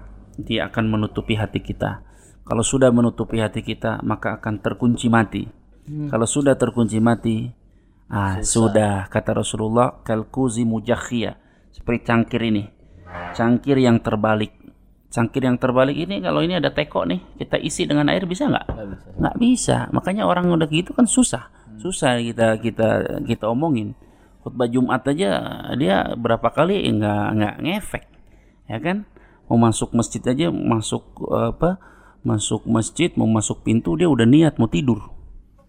Dia 0.41 0.73
akan 0.73 0.89
menutupi 0.89 1.37
hati 1.37 1.61
kita. 1.61 2.07
Kalau 2.45 2.65
sudah 2.65 2.91
menutupi 2.91 3.39
hati 3.39 3.61
kita 3.61 4.03
maka 4.03 4.41
akan 4.41 4.59
terkunci 4.59 5.07
mati. 5.13 5.61
Hmm. 5.91 6.07
kalau 6.07 6.23
sudah 6.23 6.55
terkunci 6.55 7.03
mati 7.03 7.51
ah 8.07 8.39
Susah. 8.39 8.47
sudah 8.47 8.95
kata 9.11 9.43
Rasulullah 9.43 9.99
kalkuzi 10.07 10.63
mujakhia 10.63 11.35
seperti 11.75 12.07
cangkir 12.07 12.43
ini 12.47 12.65
cangkir 13.35 13.77
yang 13.79 13.99
terbalik. 14.03 14.53
Cangkir 15.11 15.43
yang 15.43 15.59
terbalik 15.59 15.99
ini 15.99 16.23
kalau 16.23 16.39
ini 16.39 16.55
ada 16.55 16.71
teko 16.71 17.03
nih 17.03 17.19
kita 17.35 17.59
isi 17.59 17.83
dengan 17.83 18.07
air 18.15 18.31
bisa 18.31 18.47
nggak? 18.47 18.67
Nggak 18.71 18.87
bisa. 18.87 19.31
bisa. 19.39 19.77
Makanya 19.91 20.23
orang 20.27 20.47
udah 20.55 20.71
gitu 20.71 20.95
kan 20.95 21.07
susah. 21.11 21.51
Hmm. 21.51 21.79
susah 21.83 22.23
kita 22.23 22.63
kita 22.63 22.89
kita 23.27 23.45
omongin. 23.51 23.99
Khutbah 24.41 24.71
Jumat 24.71 25.03
aja 25.11 25.31
dia 25.75 26.15
berapa 26.15 26.49
kali 26.55 26.87
nggak 26.95 27.27
nggak 27.37 27.55
ngefek 27.59 28.05
ya 28.71 28.79
kan? 28.79 29.03
Mau 29.51 29.59
masuk 29.59 29.91
masjid 29.99 30.23
aja 30.23 30.47
masuk 30.55 31.03
apa 31.35 31.83
masuk 32.23 32.63
masjid 32.71 33.11
mau 33.19 33.27
masuk 33.27 33.67
pintu 33.67 33.99
dia 33.99 34.07
udah 34.07 34.25
niat 34.25 34.63
mau 34.63 34.71
tidur. 34.71 35.11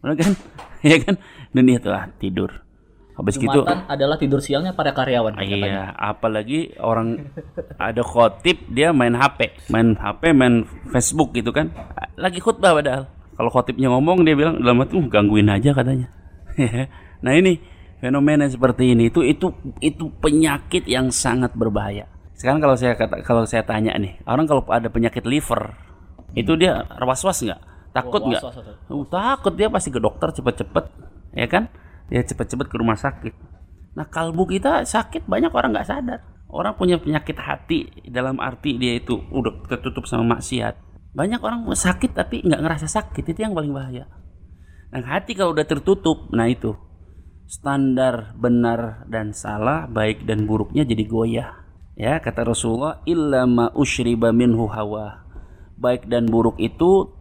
Benar 0.01 0.15
kan? 0.17 0.34
Ya 0.82 0.97
kan? 0.97 1.21
Udah 1.54 1.62
niat 1.62 1.86
lah 1.86 2.10
tidur 2.17 2.71
Habis 3.12 3.36
gitu 3.36 3.62
adalah 3.67 4.15
tidur 4.15 4.39
siangnya 4.39 4.71
pada 4.71 4.95
karyawan. 4.95 5.36
Iya, 5.43 5.91
apalagi 6.00 6.74
orang 6.80 7.28
ada 7.76 8.02
khotib 8.02 8.71
dia 8.71 8.95
main 8.95 9.12
HP, 9.12 9.67
main 9.67 10.00
HP, 10.00 10.32
main 10.32 10.63
Facebook 10.95 11.36
gitu 11.36 11.52
kan. 11.52 11.76
Lagi 12.15 12.39
khutbah 12.39 12.71
padahal. 12.71 13.12
Kalau 13.36 13.50
khotibnya 13.52 13.91
ngomong 13.91 14.24
dia 14.24 14.36
bilang 14.38 14.63
dalam 14.63 14.88
itu 14.88 15.02
gangguin 15.12 15.52
aja 15.52 15.76
katanya. 15.76 16.08
nah 17.26 17.36
ini 17.36 17.60
fenomena 18.00 18.47
seperti 18.47 18.95
ini 18.95 19.08
itu 19.12 19.21
itu 19.24 19.52
itu 19.84 20.08
penyakit 20.24 20.88
yang 20.88 21.12
sangat 21.12 21.52
berbahaya. 21.54 22.08
Sekarang 22.34 22.58
kalau 22.58 22.74
saya 22.74 22.97
kata 22.97 23.21
kalau 23.21 23.43
saya 23.45 23.62
tanya 23.62 23.93
nih, 24.00 24.17
orang 24.26 24.50
kalau 24.50 24.65
ada 24.71 24.89
penyakit 24.89 25.28
liver, 25.30 25.78
itu 26.34 26.58
dia 26.58 26.88
was-was 27.04 27.43
nggak? 27.43 27.62
Takut 27.91 28.24
nggak? 28.24 28.41
Oh, 28.88 29.06
takut 29.06 29.54
dia 29.54 29.67
pasti 29.67 29.93
ke 29.93 30.00
dokter 30.00 30.32
cepet-cepet, 30.34 30.86
ya 31.38 31.45
kan? 31.45 31.69
Ya 32.12 32.21
cepat-cepat 32.21 32.67
ke 32.67 32.76
rumah 32.76 33.00
sakit. 33.00 33.34
Nah 33.95 34.06
kalbu 34.06 34.45
kita 34.52 34.84
sakit 34.84 35.26
banyak 35.26 35.50
orang 35.56 35.71
nggak 35.71 35.88
sadar. 35.88 36.19
Orang 36.52 36.76
punya 36.76 37.00
penyakit 37.00 37.39
hati 37.39 37.88
dalam 38.12 38.36
arti 38.43 38.76
dia 38.76 39.00
itu 39.00 39.24
udah 39.32 39.63
tertutup 39.71 40.04
sama 40.04 40.36
maksiat. 40.36 40.76
Banyak 41.15 41.39
orang 41.39 41.63
sakit 41.71 42.12
tapi 42.12 42.43
nggak 42.43 42.60
ngerasa 42.60 42.91
sakit 42.91 43.24
itu 43.32 43.39
yang 43.39 43.56
paling 43.56 43.71
bahaya. 43.71 44.12
Nah 44.91 45.00
hati 45.08 45.32
kalau 45.32 45.56
udah 45.56 45.63
tertutup, 45.63 46.28
nah 46.36 46.52
itu 46.52 46.76
standar 47.47 48.36
benar 48.36 49.08
dan 49.08 49.32
salah, 49.32 49.88
baik 49.88 50.28
dan 50.28 50.43
buruknya 50.43 50.84
jadi 50.84 51.04
goyah. 51.08 51.52
Ya 51.95 52.19
kata 52.19 52.47
Rasulullah, 52.47 53.04
illa 53.08 53.47
ma 53.47 53.71
ushriba 53.71 54.36
minhu 54.36 54.67
hawa. 54.67 55.24
Baik 55.80 56.08
dan 56.12 56.28
buruk 56.28 56.60
itu 56.60 57.12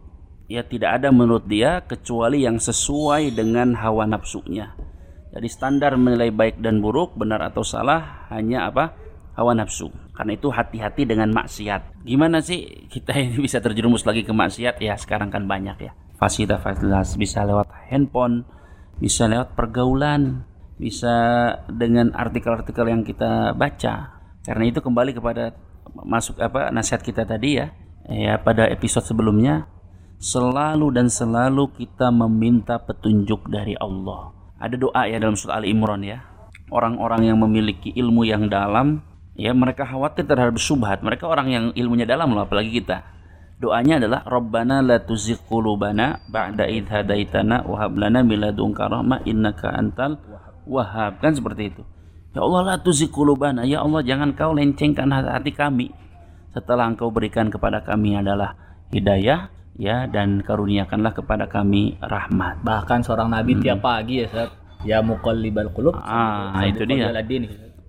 ya 0.51 0.67
tidak 0.67 0.99
ada 0.99 1.15
menurut 1.15 1.47
dia 1.47 1.79
kecuali 1.87 2.43
yang 2.43 2.59
sesuai 2.59 3.31
dengan 3.31 3.79
hawa 3.79 4.03
nafsunya. 4.03 4.75
Jadi 5.31 5.47
standar 5.47 5.95
menilai 5.95 6.27
baik 6.27 6.59
dan 6.59 6.83
buruk, 6.83 7.15
benar 7.15 7.39
atau 7.39 7.63
salah 7.63 8.27
hanya 8.27 8.67
apa? 8.67 8.91
Hawa 9.31 9.55
nafsu. 9.55 9.87
Karena 10.11 10.35
itu 10.35 10.51
hati-hati 10.51 11.07
dengan 11.07 11.31
maksiat. 11.31 12.03
Gimana 12.03 12.43
sih 12.43 12.67
kita 12.91 13.15
ini 13.15 13.39
bisa 13.39 13.63
terjerumus 13.63 14.03
lagi 14.03 14.27
ke 14.27 14.35
maksiat? 14.35 14.83
Ya 14.83 14.99
sekarang 14.99 15.31
kan 15.31 15.47
banyak 15.47 15.77
ya. 15.79 15.95
Fasilitas-fasilitas 16.19 17.15
bisa 17.15 17.47
lewat 17.47 17.71
handphone, 17.87 18.43
bisa 18.99 19.31
lewat 19.31 19.55
pergaulan, 19.55 20.43
bisa 20.75 21.15
dengan 21.71 22.11
artikel-artikel 22.11 22.91
yang 22.91 23.07
kita 23.07 23.55
baca. 23.55 24.19
Karena 24.43 24.63
itu 24.67 24.83
kembali 24.83 25.15
kepada 25.15 25.55
masuk 25.95 26.43
apa 26.43 26.75
nasihat 26.75 26.99
kita 26.99 27.23
tadi 27.23 27.55
ya. 27.55 27.71
Ya 28.11 28.35
pada 28.35 28.67
episode 28.67 29.07
sebelumnya 29.07 29.71
selalu 30.21 30.93
dan 30.93 31.09
selalu 31.09 31.73
kita 31.73 32.13
meminta 32.13 32.77
petunjuk 32.77 33.49
dari 33.49 33.73
Allah. 33.81 34.29
Ada 34.61 34.77
doa 34.77 35.09
ya 35.09 35.17
dalam 35.17 35.33
surat 35.33 35.57
Ali 35.57 35.73
Imran 35.73 36.05
ya. 36.05 36.21
Orang-orang 36.69 37.33
yang 37.33 37.41
memiliki 37.41 37.89
ilmu 37.97 38.23
yang 38.23 38.45
dalam, 38.47 39.01
ya 39.33 39.51
mereka 39.51 39.83
khawatir 39.83 40.29
terhadap 40.29 40.61
subhat. 40.61 41.01
Mereka 41.01 41.25
orang 41.25 41.47
yang 41.49 41.65
ilmunya 41.73 42.05
dalam 42.05 42.31
loh, 42.31 42.45
apalagi 42.45 42.69
kita. 42.79 43.01
Doanya 43.57 43.97
adalah 43.97 44.21
Rabbana 44.23 44.85
la 44.85 45.01
tuzigh 45.01 45.41
qulubana 45.45 46.21
ba'da 46.29 46.69
idh 46.69 46.89
hadaitana 46.89 47.65
wa 47.65 47.77
hab 47.81 47.93
lana 47.97 48.21
min 48.21 48.41
ladunka 48.41 48.89
rahmah 48.89 49.25
innaka 49.25 49.73
antal 49.73 50.21
wahhab. 50.69 51.17
Kan 51.21 51.33
seperti 51.37 51.73
itu. 51.73 51.81
Ya 52.33 52.45
Allah 52.45 52.61
la 52.63 52.75
tuzigh 52.81 53.09
qulubana. 53.09 53.65
Ya 53.65 53.85
Allah 53.85 54.01
jangan 54.01 54.33
kau 54.33 54.53
lencengkan 54.53 55.13
hati 55.13 55.53
kami 55.53 55.93
setelah 56.53 56.89
engkau 56.89 57.13
berikan 57.13 57.53
kepada 57.53 57.85
kami 57.85 58.17
adalah 58.17 58.57
hidayah 58.89 59.60
ya 59.75 60.07
dan 60.07 60.43
karuniakanlah 60.43 61.15
kepada 61.15 61.47
kami 61.47 61.95
rahmat. 62.01 62.63
Bahkan 62.63 63.05
seorang 63.05 63.31
nabi 63.31 63.55
hmm. 63.57 63.61
tiap 63.63 63.79
pagi 63.83 64.23
ya 64.23 64.27
saat 64.27 64.51
ya 64.83 64.99
muqallibal 65.05 65.71
qulub. 65.71 65.95
Ah, 65.99 66.65
itu 66.67 66.83
dia. 66.87 67.11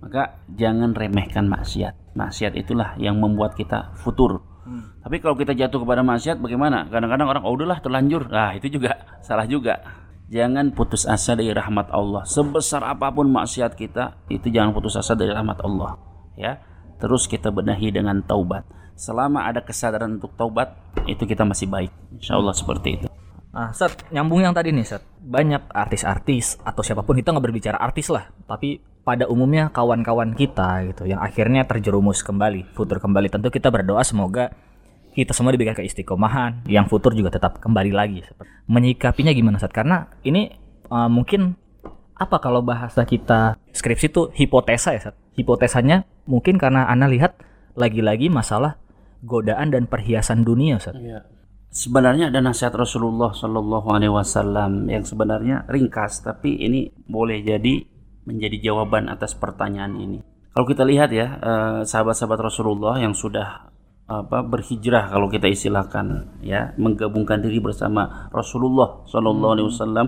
Maka 0.03 0.43
jangan 0.51 0.91
remehkan 0.91 1.47
maksiat. 1.47 2.15
Maksiat 2.19 2.59
itulah 2.59 2.99
yang 2.99 3.17
membuat 3.23 3.55
kita 3.55 3.95
futur. 3.95 4.43
Hmm. 4.63 4.99
Tapi 5.03 5.19
kalau 5.23 5.35
kita 5.35 5.55
jatuh 5.55 5.83
kepada 5.83 6.03
maksiat 6.03 6.39
bagaimana? 6.43 6.87
Kadang-kadang 6.91 7.27
orang 7.27 7.43
oh 7.47 7.55
udahlah 7.55 7.79
terlanjur. 7.79 8.27
Nah, 8.27 8.51
itu 8.55 8.67
juga 8.67 8.99
salah 9.27 9.47
juga. 9.47 9.79
Jangan 10.27 10.73
putus 10.73 11.05
asa 11.05 11.35
dari 11.37 11.51
rahmat 11.51 11.93
Allah. 11.93 12.25
Sebesar 12.25 12.81
apa 12.83 13.11
pun 13.13 13.29
maksiat 13.29 13.77
kita, 13.77 14.27
itu 14.33 14.49
jangan 14.49 14.73
putus 14.73 14.97
asa 14.97 15.13
dari 15.13 15.29
rahmat 15.29 15.61
Allah. 15.61 15.99
Ya. 16.35 16.59
Terus 16.99 17.27
kita 17.27 17.51
benahi 17.51 17.91
dengan 17.91 18.23
taubat 18.23 18.63
selama 18.95 19.45
ada 19.49 19.61
kesadaran 19.63 20.21
untuk 20.21 20.33
taubat 20.37 20.75
itu 21.09 21.25
kita 21.25 21.43
masih 21.43 21.67
baik 21.69 21.91
insya 22.17 22.37
Allah 22.37 22.53
seperti 22.53 23.01
itu 23.01 23.07
Nah, 23.53 23.69
Sat, 23.69 24.09
nyambung 24.09 24.41
yang 24.41 24.49
tadi 24.49 24.73
nih, 24.73 24.81
Sat. 24.81 25.05
Banyak 25.21 25.69
artis-artis 25.69 26.57
atau 26.65 26.81
siapa 26.81 27.05
pun 27.05 27.13
kita 27.13 27.29
nggak 27.29 27.45
berbicara 27.45 27.77
artis 27.77 28.09
lah, 28.09 28.33
tapi 28.49 28.81
pada 29.05 29.29
umumnya 29.29 29.69
kawan-kawan 29.69 30.33
kita 30.33 30.89
gitu 30.89 31.05
yang 31.05 31.21
akhirnya 31.21 31.61
terjerumus 31.61 32.25
kembali, 32.25 32.73
futur 32.73 32.97
kembali. 32.97 33.29
Tentu 33.29 33.53
kita 33.53 33.69
berdoa 33.69 34.01
semoga 34.01 34.49
kita 35.13 35.37
semua 35.37 35.53
diberikan 35.53 35.77
keistiqomahan, 35.77 36.65
yang 36.65 36.89
futur 36.89 37.13
juga 37.13 37.29
tetap 37.29 37.61
kembali 37.61 37.93
lagi. 37.93 38.25
Menyikapinya 38.65 39.29
gimana, 39.29 39.61
Sat? 39.61 39.69
Karena 39.69 40.09
ini 40.25 40.49
uh, 40.89 41.05
mungkin 41.05 41.53
apa 42.17 42.41
kalau 42.41 42.65
bahasa 42.65 43.05
kita 43.05 43.61
skripsi 43.69 44.09
itu 44.09 44.33
hipotesa 44.33 44.97
ya, 44.97 45.13
Sat. 45.13 45.15
Hipotesanya 45.37 46.09
mungkin 46.25 46.57
karena 46.57 46.89
Anda 46.89 47.05
lihat 47.05 47.37
lagi-lagi 47.77 48.33
masalah 48.33 48.81
godaan 49.23 49.71
dan 49.71 49.87
perhiasan 49.87 50.43
dunia 50.43 50.77
Ustaz. 50.77 50.93
Iya. 50.99 51.23
Sebenarnya 51.73 52.29
ada 52.29 52.37
nasihat 52.37 52.75
Rasulullah 52.77 53.33
Shallallahu 53.33 53.87
Alaihi 53.89 54.13
Wasallam 54.13 54.85
yang 54.93 55.01
sebenarnya 55.01 55.65
ringkas, 55.65 56.21
tapi 56.21 56.61
ini 56.61 56.93
boleh 57.09 57.41
jadi 57.41 57.81
menjadi 58.29 58.61
jawaban 58.61 59.09
atas 59.09 59.33
pertanyaan 59.33 59.97
ini. 59.97 60.21
Kalau 60.53 60.69
kita 60.69 60.85
lihat 60.85 61.09
ya 61.09 61.41
eh, 61.41 61.79
sahabat-sahabat 61.81 62.39
Rasulullah 62.45 63.01
yang 63.01 63.17
sudah 63.17 63.73
apa 64.03 64.43
berhijrah 64.43 65.15
kalau 65.15 65.31
kita 65.31 65.47
istilahkan 65.47 66.37
ya 66.43 66.75
menggabungkan 66.75 67.39
diri 67.39 67.63
bersama 67.63 68.27
Rasulullah 68.35 69.01
Shallallahu 69.07 69.53
Alaihi 69.55 69.67
Wasallam 69.71 70.07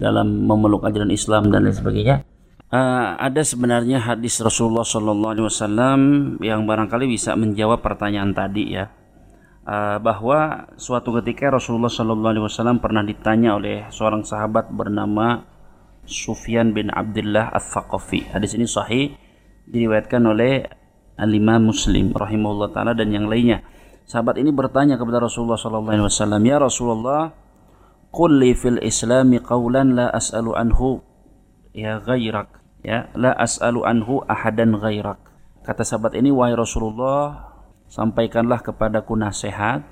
dalam 0.00 0.48
memeluk 0.48 0.82
ajaran 0.88 1.12
Islam 1.12 1.52
dan 1.52 1.68
lain 1.68 1.76
sebagainya 1.76 2.24
Uh, 2.66 3.14
ada 3.22 3.46
sebenarnya 3.46 4.02
hadis 4.02 4.42
Rasulullah 4.42 4.82
Shallallahu 4.82 5.38
Alaihi 5.38 5.46
Wasallam 5.46 6.00
yang 6.42 6.66
barangkali 6.66 7.06
bisa 7.06 7.38
menjawab 7.38 7.78
pertanyaan 7.78 8.34
tadi 8.34 8.74
ya. 8.74 8.90
uh, 9.70 10.02
bahwa 10.02 10.66
suatu 10.74 11.14
ketika 11.22 11.54
Rasulullah 11.54 11.86
Shallallahu 11.86 12.26
Alaihi 12.34 12.46
Wasallam 12.50 12.82
pernah 12.82 13.06
ditanya 13.06 13.54
oleh 13.54 13.86
seorang 13.94 14.26
sahabat 14.26 14.74
bernama 14.74 15.46
Sufyan 16.10 16.74
bin 16.74 16.90
Abdullah 16.90 17.54
Al-Thaqafi. 17.54 18.34
Hadis 18.34 18.58
ini 18.58 18.66
sahih 18.66 19.14
diriwayatkan 19.70 20.26
oleh 20.26 20.66
Al-Imam 21.22 21.70
Muslim 21.70 22.10
rahimahullah 22.10 22.74
taala 22.74 22.98
dan 22.98 23.14
yang 23.14 23.30
lainnya. 23.30 23.62
Sahabat 24.10 24.42
ini 24.42 24.50
bertanya 24.50 24.98
kepada 24.98 25.22
Rasulullah 25.22 25.54
sallallahu 25.54 25.94
alaihi 25.94 26.06
wasallam, 26.10 26.42
"Ya 26.42 26.58
Rasulullah, 26.58 27.30
qul 28.10 28.42
fil 28.58 28.82
Islami 28.82 29.38
qawlan 29.38 29.94
la 29.94 30.10
as'alu 30.10 30.50
anhu 30.54 31.02
ya 31.76 32.00
ghairak." 32.00 32.64
Ya, 32.80 33.10
la 33.12 33.36
as'alu 33.36 33.84
anhu 33.84 34.24
ahadan 34.24 34.78
ghairak. 34.80 35.20
Kata 35.66 35.82
sahabat 35.84 36.14
ini, 36.16 36.30
"Wahai 36.32 36.54
Rasulullah, 36.54 37.52
sampaikanlah 37.90 38.62
kepadaku 38.64 39.18
nasihat 39.18 39.84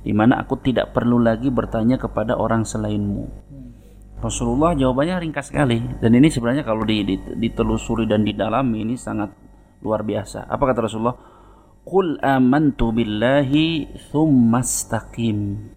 di 0.00 0.14
mana 0.16 0.40
aku 0.40 0.56
tidak 0.62 0.96
perlu 0.96 1.18
lagi 1.20 1.52
bertanya 1.52 2.00
kepada 2.00 2.38
orang 2.40 2.64
selainmu." 2.64 3.28
Rasulullah 4.24 4.72
jawabannya 4.72 5.20
ringkas 5.20 5.52
sekali 5.52 5.84
dan 6.00 6.16
ini 6.16 6.32
sebenarnya 6.32 6.64
kalau 6.64 6.86
ditelusuri 6.88 8.08
dan 8.08 8.24
didalami 8.24 8.80
ini 8.80 8.96
sangat 8.96 9.28
luar 9.84 10.00
biasa. 10.00 10.48
Apa 10.48 10.72
kata 10.72 10.88
Rasulullah? 10.88 11.18
Qul 11.84 12.16
amantu 12.24 12.96
billahi 12.96 13.92
thummastaqim. 14.08 15.68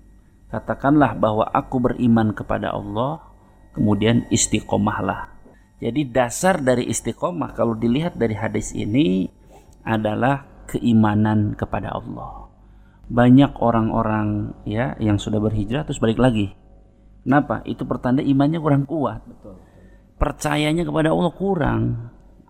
Katakanlah 0.47 1.19
bahwa 1.19 1.43
aku 1.51 1.83
beriman 1.83 2.31
kepada 2.31 2.71
Allah, 2.71 3.26
kemudian 3.77 4.25
istiqomahlah. 4.33 5.29
Jadi 5.77 6.09
dasar 6.09 6.57
dari 6.57 6.89
istiqomah 6.89 7.53
kalau 7.53 7.77
dilihat 7.77 8.17
dari 8.17 8.33
hadis 8.33 8.73
ini 8.73 9.29
adalah 9.85 10.65
keimanan 10.65 11.53
kepada 11.53 11.93
Allah. 11.93 12.49
Banyak 13.07 13.61
orang-orang 13.61 14.57
ya 14.65 14.97
yang 14.97 15.21
sudah 15.21 15.37
berhijrah 15.37 15.85
terus 15.85 16.01
balik 16.01 16.17
lagi. 16.17 16.51
Kenapa? 17.21 17.61
Itu 17.63 17.85
pertanda 17.85 18.25
imannya 18.25 18.59
kurang 18.59 18.83
kuat. 18.89 19.21
Betul. 19.23 19.61
Percayanya 20.17 20.81
kepada 20.81 21.13
Allah 21.13 21.31
kurang 21.37 21.81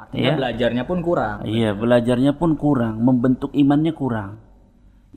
Artinya 0.07 0.31
ya. 0.31 0.35
belajarnya 0.39 0.83
pun 0.87 0.99
kurang. 1.03 1.37
Iya, 1.43 1.75
belajarnya 1.75 2.31
pun 2.39 2.55
kurang, 2.55 3.03
membentuk 3.03 3.51
imannya 3.51 3.91
kurang. 3.91 4.39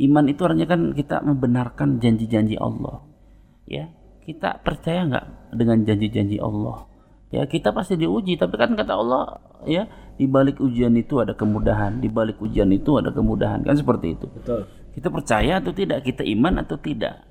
Iman 0.00 0.26
itu 0.26 0.42
artinya 0.42 0.66
kan 0.66 0.90
kita 0.96 1.22
membenarkan 1.22 2.02
janji-janji 2.02 2.58
Allah. 2.58 3.06
Ya, 3.70 3.94
kita 4.24 4.60
percaya 4.60 5.06
nggak 5.06 5.26
dengan 5.56 5.84
janji-janji 5.84 6.38
Allah? 6.38 6.86
Ya, 7.30 7.46
kita 7.46 7.70
pasti 7.70 7.94
diuji, 7.94 8.34
tapi 8.34 8.58
kan 8.58 8.74
kata 8.74 8.90
Allah, 8.90 9.38
ya, 9.62 9.86
di 10.18 10.26
balik 10.26 10.58
ujian 10.58 10.90
itu 10.98 11.22
ada 11.22 11.38
kemudahan, 11.38 12.02
di 12.02 12.10
balik 12.10 12.42
ujian 12.42 12.66
itu 12.74 12.98
ada 12.98 13.14
kemudahan, 13.14 13.62
kan 13.62 13.78
seperti 13.78 14.18
itu. 14.18 14.26
Betul. 14.26 14.66
Kita 14.90 15.14
percaya 15.14 15.62
atau 15.62 15.70
tidak, 15.70 16.02
kita 16.02 16.26
iman 16.26 16.66
atau 16.66 16.74
tidak. 16.82 17.22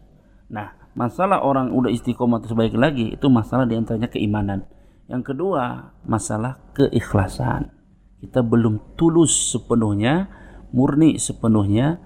Nah, 0.48 0.72
masalah 0.96 1.44
orang 1.44 1.76
udah 1.76 1.92
istiqomah 1.92 2.40
terus 2.40 2.56
balik 2.56 2.80
lagi 2.80 3.12
itu 3.12 3.28
masalah 3.28 3.68
di 3.68 3.76
antaranya 3.76 4.08
keimanan 4.08 4.64
yang 5.10 5.26
kedua, 5.26 5.98
masalah 6.06 6.62
keikhlasan. 6.78 7.74
Kita 8.22 8.46
belum 8.46 8.94
tulus 8.94 9.58
sepenuhnya, 9.58 10.30
murni 10.70 11.18
sepenuhnya 11.18 11.98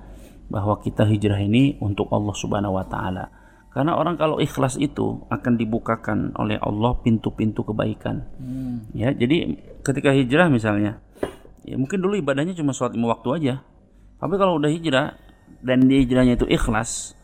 bahwa 0.47 0.79
kita 0.79 1.03
hijrah 1.03 1.43
ini 1.43 1.75
untuk 1.83 2.07
Allah 2.15 2.31
Subhanahu 2.31 2.79
wa 2.79 2.87
taala. 2.87 3.27
Karena 3.73 3.97
orang 3.97 4.21
kalau 4.21 4.37
ikhlas 4.37 4.77
itu 4.77 5.25
akan 5.33 5.57
dibukakan 5.57 6.37
oleh 6.37 6.61
Allah 6.61 6.93
pintu-pintu 7.01 7.65
kebaikan. 7.65 8.21
Hmm. 8.37 8.85
Ya, 8.93 9.09
jadi 9.09 9.57
ketika 9.81 10.13
hijrah 10.13 10.45
misalnya, 10.47 11.01
ya 11.65 11.73
mungkin 11.73 11.97
dulu 11.97 12.13
ibadahnya 12.21 12.53
cuma 12.53 12.69
sholat 12.69 12.93
lima 12.93 13.09
waktu 13.17 13.29
aja. 13.41 13.53
Tapi 14.21 14.33
kalau 14.37 14.61
udah 14.61 14.69
hijrah 14.69 15.17
dan 15.65 15.89
dia 15.89 16.05
hijrahnya 16.05 16.37
itu 16.37 16.45
ikhlas, 16.45 17.17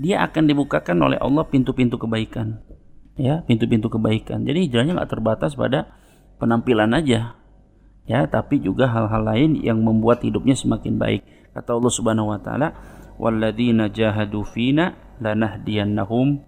dia 0.00 0.24
akan 0.24 0.48
dibukakan 0.48 0.96
oleh 1.04 1.20
Allah 1.20 1.44
pintu-pintu 1.44 2.00
kebaikan 2.00 2.64
ya 3.20 3.44
pintu-pintu 3.44 3.92
kebaikan 3.92 4.48
jadi 4.48 4.64
hijrahnya 4.64 4.96
nggak 4.96 5.12
terbatas 5.12 5.52
pada 5.52 5.92
penampilan 6.40 6.96
aja 6.96 7.36
ya 8.08 8.20
tapi 8.24 8.64
juga 8.64 8.88
hal-hal 8.88 9.20
lain 9.20 9.60
yang 9.60 9.84
membuat 9.84 10.24
hidupnya 10.24 10.56
semakin 10.56 10.96
baik 10.96 11.22
kata 11.52 11.76
Allah 11.76 11.92
Subhanahu 11.92 12.32
wa 12.32 12.40
taala 12.40 12.72
walladzina 13.20 13.92
jahadu 13.92 14.48
fina 14.48 14.96
lanahdiyannahum 15.20 16.40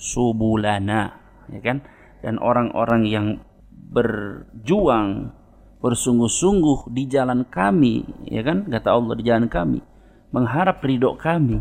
subulana 0.00 1.20
ya 1.52 1.60
kan 1.60 1.84
dan 2.24 2.40
orang-orang 2.40 3.04
yang 3.04 3.26
berjuang 3.68 5.36
bersungguh-sungguh 5.84 6.88
di 6.96 7.04
jalan 7.04 7.44
kami 7.44 8.08
ya 8.24 8.40
kan 8.40 8.64
kata 8.64 8.88
Allah 8.88 9.14
di 9.20 9.24
jalan 9.28 9.52
kami 9.52 9.84
mengharap 10.32 10.80
ridho 10.80 11.12
kami 11.20 11.60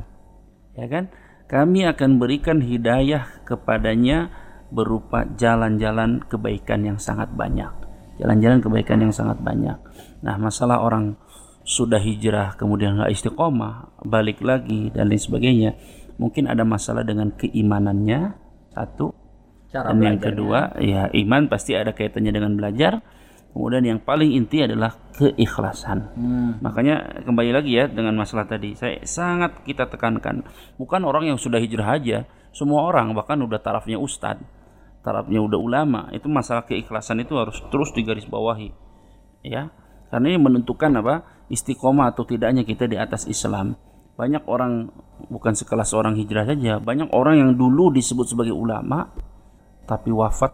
ya 0.79 0.87
kan 0.87 1.11
kami 1.51 1.83
akan 1.85 2.17
berikan 2.17 2.63
hidayah 2.63 3.43
kepadanya 3.43 4.31
berupa 4.73 5.29
jalan-jalan 5.37 6.25
kebaikan 6.25 6.81
yang 6.81 6.97
sangat 6.97 7.29
banyak. 7.37 7.69
Jalan-jalan 8.17 8.57
kebaikan 8.57 9.05
yang 9.05 9.13
sangat 9.13 9.37
banyak. 9.37 9.77
Nah, 10.25 10.35
masalah 10.41 10.81
orang 10.81 11.13
sudah 11.63 11.99
hijrah 11.99 12.59
kemudian 12.59 12.99
nggak 12.99 13.11
istiqomah, 13.11 14.03
balik 14.03 14.43
lagi 14.43 14.91
dan 14.91 15.07
lain 15.11 15.19
sebagainya, 15.19 15.71
mungkin 16.19 16.51
ada 16.51 16.67
masalah 16.67 17.07
dengan 17.07 17.31
keimanannya 17.33 18.35
satu. 18.75 19.15
Cara 19.73 19.89
dan 19.89 19.99
yang 20.05 20.19
kedua, 20.21 20.77
ya 20.77 21.09
iman 21.09 21.49
pasti 21.49 21.73
ada 21.73 21.95
kaitannya 21.95 22.29
dengan 22.29 22.53
belajar. 22.53 23.01
Kemudian 23.53 23.85
yang 23.85 23.99
paling 24.01 24.33
inti 24.33 24.65
adalah 24.65 24.97
keikhlasan. 25.13 26.09
Hmm. 26.17 26.51
Makanya 26.57 27.21
kembali 27.21 27.53
lagi 27.53 27.77
ya 27.77 27.85
dengan 27.85 28.17
masalah 28.17 28.49
tadi, 28.49 28.73
saya 28.73 28.97
sangat 29.05 29.61
kita 29.61 29.85
tekankan, 29.93 30.41
bukan 30.81 31.05
orang 31.05 31.29
yang 31.29 31.37
sudah 31.37 31.61
hijrah 31.61 32.01
aja, 32.01 32.25
semua 32.53 32.85
orang 32.85 33.13
bahkan 33.17 33.41
udah 33.41 33.61
tarafnya 33.61 33.97
ustadz 33.97 34.45
tarafnya 35.03 35.43
udah 35.43 35.59
ulama 35.59 36.01
itu 36.15 36.31
masalah 36.31 36.63
keikhlasan 36.63 37.19
itu 37.19 37.35
harus 37.35 37.59
terus 37.67 37.91
digarisbawahi 37.91 38.71
ya 39.43 39.67
karena 40.07 40.25
ini 40.31 40.39
menentukan 40.39 40.93
apa 41.03 41.27
istiqomah 41.51 42.15
atau 42.15 42.23
tidaknya 42.23 42.63
kita 42.63 42.87
di 42.87 42.95
atas 42.95 43.27
Islam 43.27 43.75
banyak 44.13 44.45
orang 44.45 44.93
bukan 45.27 45.57
sekelas 45.57 45.91
orang 45.97 46.13
hijrah 46.13 46.45
saja 46.45 46.77
banyak 46.77 47.09
orang 47.11 47.41
yang 47.41 47.51
dulu 47.57 47.89
disebut 47.89 48.29
sebagai 48.29 48.53
ulama 48.53 49.09
tapi 49.89 50.13
wafat 50.13 50.53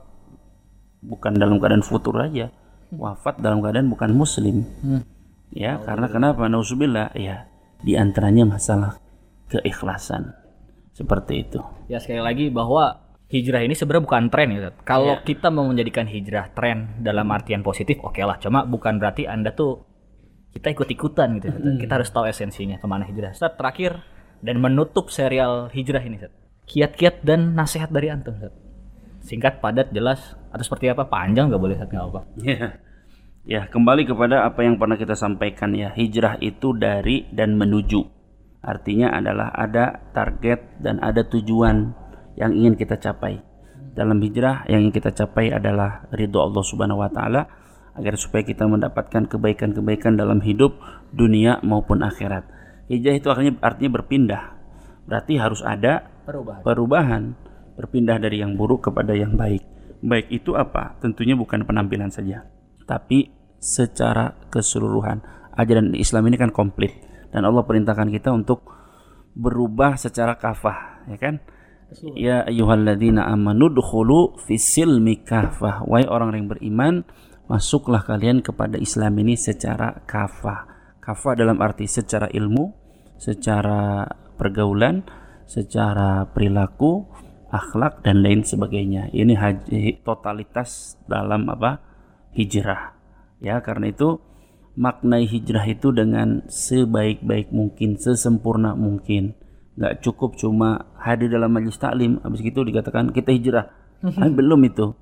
bukan 1.03 1.35
dalam 1.35 1.59
keadaan 1.59 1.83
futur 1.83 2.15
aja 2.23 2.49
wafat 2.95 3.43
dalam 3.43 3.59
keadaan 3.59 3.91
bukan 3.91 4.15
muslim 4.15 4.63
hmm. 4.63 5.03
ya 5.51 5.75
oh, 5.75 5.83
karena 5.83 6.07
kenapa 6.07 6.47
nauzubillah 6.47 7.11
ya 7.19 7.51
di 7.83 7.99
antaranya 7.99 8.47
masalah 8.47 8.95
keikhlasan 9.51 10.31
seperti 10.95 11.43
itu 11.43 11.59
ya 11.91 11.99
sekali 11.99 12.23
lagi 12.23 12.45
bahwa 12.47 13.09
hijrah 13.29 13.61
ini 13.61 13.77
sebenarnya 13.77 14.03
bukan 14.03 14.23
tren 14.33 14.49
ya. 14.51 14.73
Kalau 14.83 15.21
yeah. 15.21 15.23
kita 15.23 15.53
mau 15.53 15.69
menjadikan 15.69 16.09
hijrah 16.09 16.49
tren 16.57 16.97
dalam 16.99 17.29
artian 17.29 17.61
positif, 17.61 18.01
oke 18.01 18.17
okay 18.17 18.25
lah. 18.25 18.41
Cuma 18.41 18.65
bukan 18.65 18.97
berarti 18.97 19.29
anda 19.29 19.53
tuh 19.53 19.88
kita 20.53 20.73
ikut-ikutan 20.73 21.37
gitu. 21.39 21.49
Mm. 21.53 21.77
Kita 21.81 22.01
harus 22.01 22.09
tahu 22.09 22.25
esensinya 22.25 22.81
ke 22.81 22.85
mana 22.89 23.05
hijrah. 23.05 23.33
Set 23.37 23.55
terakhir 23.55 24.01
dan 24.41 24.57
menutup 24.57 25.13
serial 25.13 25.69
hijrah 25.69 26.01
ini, 26.01 26.17
Set. 26.17 26.33
Kiat-kiat 26.69 27.25
dan 27.25 27.53
nasihat 27.53 27.89
dari 27.93 28.09
antum, 28.09 28.37
Set. 28.39 28.53
Singkat, 29.19 29.59
padat, 29.59 29.91
jelas, 29.91 30.33
atau 30.49 30.63
seperti 30.63 30.89
apa? 30.89 31.05
Panjang 31.05 31.51
nggak 31.53 31.61
boleh, 31.61 31.77
Set, 31.77 31.89
nggak 31.91 32.05
apa. 32.09 32.21
Yeah. 32.39 32.71
Ya, 33.49 33.65
kembali 33.65 34.05
kepada 34.05 34.45
apa 34.45 34.61
yang 34.61 34.77
pernah 34.77 34.99
kita 34.99 35.17
sampaikan 35.17 35.73
ya. 35.73 35.89
Hijrah 35.95 36.37
itu 36.43 36.75
dari 36.75 37.25
dan 37.33 37.57
menuju. 37.57 38.01
Artinya 38.59 39.15
adalah 39.15 39.55
ada 39.55 40.11
target 40.11 40.83
dan 40.83 40.99
ada 40.99 41.23
tujuan 41.23 41.95
yang 42.35 42.51
ingin 42.51 42.75
kita 42.75 42.99
capai. 42.99 43.39
Dalam 43.95 44.19
hijrah 44.21 44.67
yang 44.67 44.87
ingin 44.87 44.95
kita 44.95 45.11
capai 45.15 45.51
adalah 45.51 46.07
ridho 46.11 46.39
Allah 46.39 46.63
Subhanahu 46.63 47.03
wa 47.03 47.11
taala 47.11 47.47
agar 47.99 48.15
supaya 48.15 48.47
kita 48.47 48.63
mendapatkan 48.63 49.27
kebaikan-kebaikan 49.27 50.15
dalam 50.15 50.39
hidup 50.39 50.79
dunia 51.11 51.59
maupun 51.59 51.99
akhirat. 51.99 52.47
Hijrah 52.87 53.15
itu 53.19 53.27
artinya 53.27 53.53
artinya 53.59 53.91
berpindah. 53.99 54.43
Berarti 55.05 55.35
harus 55.35 55.59
ada 55.61 56.07
perubahan. 56.23 56.61
perubahan, 56.63 57.23
berpindah 57.75 58.17
dari 58.17 58.39
yang 58.39 58.55
buruk 58.55 58.87
kepada 58.87 59.11
yang 59.11 59.35
baik. 59.35 59.61
Baik 59.99 60.31
itu 60.31 60.55
apa? 60.55 60.95
Tentunya 61.03 61.35
bukan 61.35 61.67
penampilan 61.67 62.07
saja, 62.07 62.47
tapi 62.87 63.35
secara 63.59 64.31
keseluruhan. 64.47 65.19
Ajaran 65.59 65.91
Islam 65.91 66.31
ini 66.31 66.39
kan 66.39 66.55
komplit 66.55 66.95
dan 67.35 67.43
Allah 67.43 67.67
perintahkan 67.67 68.07
kita 68.07 68.31
untuk 68.31 68.63
berubah 69.35 69.99
secara 69.99 70.39
kafah, 70.39 71.03
ya 71.11 71.17
kan? 71.19 71.43
Ya 72.13 72.45
ayyuhalladzina 72.45 73.25
amanu 73.27 73.67
dukhulu 73.67 74.37
fisilmi 74.45 75.25
kafah. 75.25 75.83
Wahai 75.89 76.05
orang 76.05 76.37
yang 76.37 76.47
beriman, 76.47 77.03
masuklah 77.49 78.05
kalian 78.05 78.45
kepada 78.45 78.77
Islam 78.77 79.17
ini 79.19 79.33
secara 79.33 80.05
kafah. 80.05 80.69
Kafah 81.01 81.33
dalam 81.33 81.57
arti 81.59 81.89
secara 81.89 82.29
ilmu, 82.29 82.69
secara 83.17 84.05
pergaulan, 84.37 85.01
secara 85.49 86.29
perilaku, 86.29 87.09
akhlak 87.49 88.05
dan 88.05 88.21
lain 88.21 88.45
sebagainya. 88.45 89.09
Ini 89.09 89.33
haji, 89.33 90.05
totalitas 90.05 90.95
dalam 91.09 91.49
apa? 91.49 91.89
hijrah. 92.29 92.93
Ya, 93.41 93.57
karena 93.65 93.89
itu 93.89 94.21
maknai 94.77 95.25
hijrah 95.25 95.65
itu 95.65 95.89
dengan 95.89 96.45
sebaik-baik 96.45 97.49
mungkin, 97.49 97.97
sesempurna 97.97 98.77
mungkin. 98.77 99.33
Nggak 99.79 100.05
cukup 100.05 100.37
cuma 100.37 100.93
hadir 101.01 101.33
dalam 101.33 101.49
majelis 101.49 101.81
taklim, 101.81 102.21
habis 102.21 102.45
itu 102.45 102.61
dikatakan 102.61 103.09
kita 103.09 103.33
hijrah. 103.33 103.65
Ah, 104.05 104.29
belum 104.29 104.61
itu. 104.69 104.93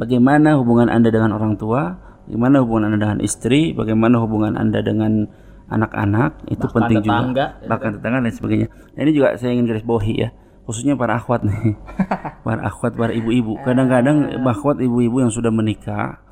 Bagaimana 0.00 0.56
hubungan 0.56 0.88
Anda 0.88 1.12
dengan 1.12 1.36
orang 1.36 1.60
tua? 1.60 1.92
Bagaimana 2.24 2.64
hubungan 2.64 2.88
Anda 2.88 2.98
dengan 3.04 3.20
istri? 3.20 3.76
Bagaimana 3.76 4.16
hubungan 4.24 4.56
Anda 4.56 4.80
dengan 4.80 5.28
anak-anak? 5.68 6.48
Itu 6.48 6.72
Bahkan 6.72 6.76
penting 6.80 6.98
tetangga, 7.04 7.28
juga. 7.28 7.68
Bahkan 7.68 7.90
tetangga 8.00 8.18
dan 8.24 8.32
sebagainya. 8.32 8.66
Nah, 8.96 9.00
ini 9.04 9.12
juga 9.12 9.36
saya 9.36 9.52
ingin 9.52 9.68
garis 9.68 9.84
bawahi 9.84 10.14
ya. 10.16 10.28
Khususnya 10.64 10.96
para 10.96 11.20
akhwat 11.20 11.44
nih. 11.44 11.76
para 12.48 12.64
akhwat, 12.64 12.96
para 12.96 13.12
ibu-ibu. 13.12 13.60
Kadang-kadang 13.60 14.40
akhwat 14.40 14.80
ibu-ibu 14.80 15.20
yang 15.20 15.28
sudah 15.28 15.52
menikah 15.52 16.24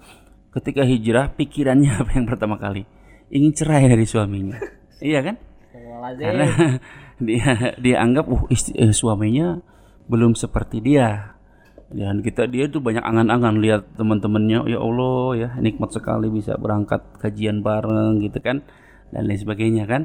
ketika 0.57 0.89
hijrah 0.89 1.37
pikirannya 1.37 1.93
apa 2.01 2.11
yang 2.17 2.25
pertama 2.25 2.57
kali? 2.57 2.89
Ingin 3.29 3.53
cerai 3.53 3.85
dari 3.85 4.09
suaminya. 4.09 4.57
iya 5.05 5.21
kan? 5.21 5.37
Karena 6.17 6.47
dia 7.21 7.77
dia 7.77 7.97
anggap 8.01 8.25
uh 8.33 8.49
istri, 8.49 8.73
eh, 8.81 8.97
suaminya 8.97 9.61
belum 10.09 10.33
seperti 10.33 10.81
dia 10.81 11.37
dan 11.89 12.21
kita 12.21 12.45
dia 12.45 12.69
tuh 12.69 12.85
banyak 12.85 13.01
angan-angan 13.01 13.65
lihat 13.65 13.83
teman-temannya 13.97 14.69
ya 14.69 14.77
Allah 14.77 15.25
ya 15.37 15.49
nikmat 15.57 15.89
sekali 15.89 16.29
bisa 16.29 16.61
berangkat 16.61 17.01
kajian 17.17 17.65
bareng 17.65 18.21
gitu 18.21 18.45
kan 18.45 18.61
dan 19.09 19.25
lain 19.25 19.41
sebagainya 19.41 19.89
kan. 19.89 20.05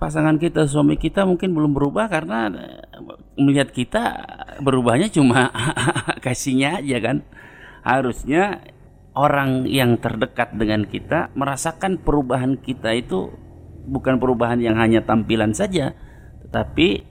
Pasangan 0.00 0.40
kita 0.40 0.64
suami 0.64 0.96
kita 0.96 1.28
mungkin 1.28 1.52
belum 1.52 1.76
berubah 1.76 2.08
karena 2.10 2.50
eh, 2.50 2.82
melihat 3.38 3.70
kita 3.70 4.02
berubahnya 4.58 5.12
cuma 5.12 5.54
kasihnya 6.24 6.82
aja 6.82 6.98
kan. 6.98 7.16
Harusnya 7.86 8.64
orang 9.14 9.70
yang 9.70 9.98
terdekat 10.02 10.54
dengan 10.54 10.86
kita 10.86 11.30
merasakan 11.38 12.02
perubahan 12.02 12.58
kita 12.58 12.90
itu 12.94 13.30
bukan 13.86 14.18
perubahan 14.22 14.62
yang 14.62 14.78
hanya 14.78 15.02
tampilan 15.02 15.50
saja 15.50 15.96
tetapi 16.46 17.09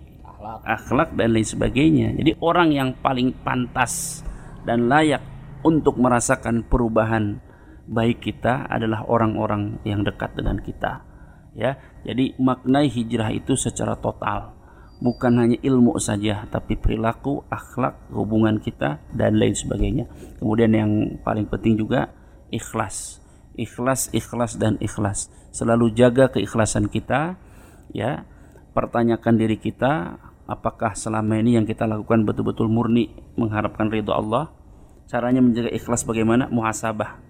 akhlak 0.64 1.16
dan 1.16 1.36
lain 1.36 1.48
sebagainya. 1.48 2.16
Jadi 2.16 2.40
orang 2.40 2.70
yang 2.72 2.90
paling 3.00 3.36
pantas 3.44 4.24
dan 4.64 4.88
layak 4.88 5.22
untuk 5.64 6.00
merasakan 6.00 6.64
perubahan 6.64 7.44
baik 7.90 8.22
kita 8.22 8.70
adalah 8.70 9.04
orang-orang 9.10 9.82
yang 9.84 10.06
dekat 10.06 10.38
dengan 10.38 10.62
kita. 10.62 11.04
Ya. 11.58 11.82
Jadi 12.06 12.38
maknai 12.40 12.88
hijrah 12.88 13.34
itu 13.34 13.58
secara 13.58 13.98
total. 13.98 14.56
Bukan 15.00 15.40
hanya 15.40 15.58
ilmu 15.64 15.96
saja, 15.96 16.44
tapi 16.52 16.76
perilaku, 16.76 17.48
akhlak, 17.48 18.12
hubungan 18.12 18.60
kita 18.60 19.00
dan 19.16 19.40
lain 19.40 19.56
sebagainya. 19.56 20.12
Kemudian 20.44 20.76
yang 20.76 20.92
paling 21.24 21.48
penting 21.48 21.80
juga 21.80 22.12
ikhlas. 22.52 23.24
Ikhlas, 23.56 24.12
ikhlas 24.12 24.60
dan 24.60 24.76
ikhlas. 24.84 25.32
Selalu 25.56 25.96
jaga 25.96 26.28
keikhlasan 26.28 26.92
kita, 26.92 27.40
ya. 27.96 28.28
Pertanyakan 28.76 29.40
diri 29.40 29.56
kita, 29.56 30.20
apakah 30.50 30.98
selama 30.98 31.38
ini 31.38 31.62
yang 31.62 31.70
kita 31.70 31.86
lakukan 31.86 32.26
betul-betul 32.26 32.66
murni 32.66 33.14
mengharapkan 33.38 33.94
ridho 33.94 34.10
Allah? 34.10 34.50
Caranya 35.06 35.46
menjaga 35.46 35.70
ikhlas 35.70 36.02
bagaimana? 36.02 36.50
Muhasabah. 36.50 37.22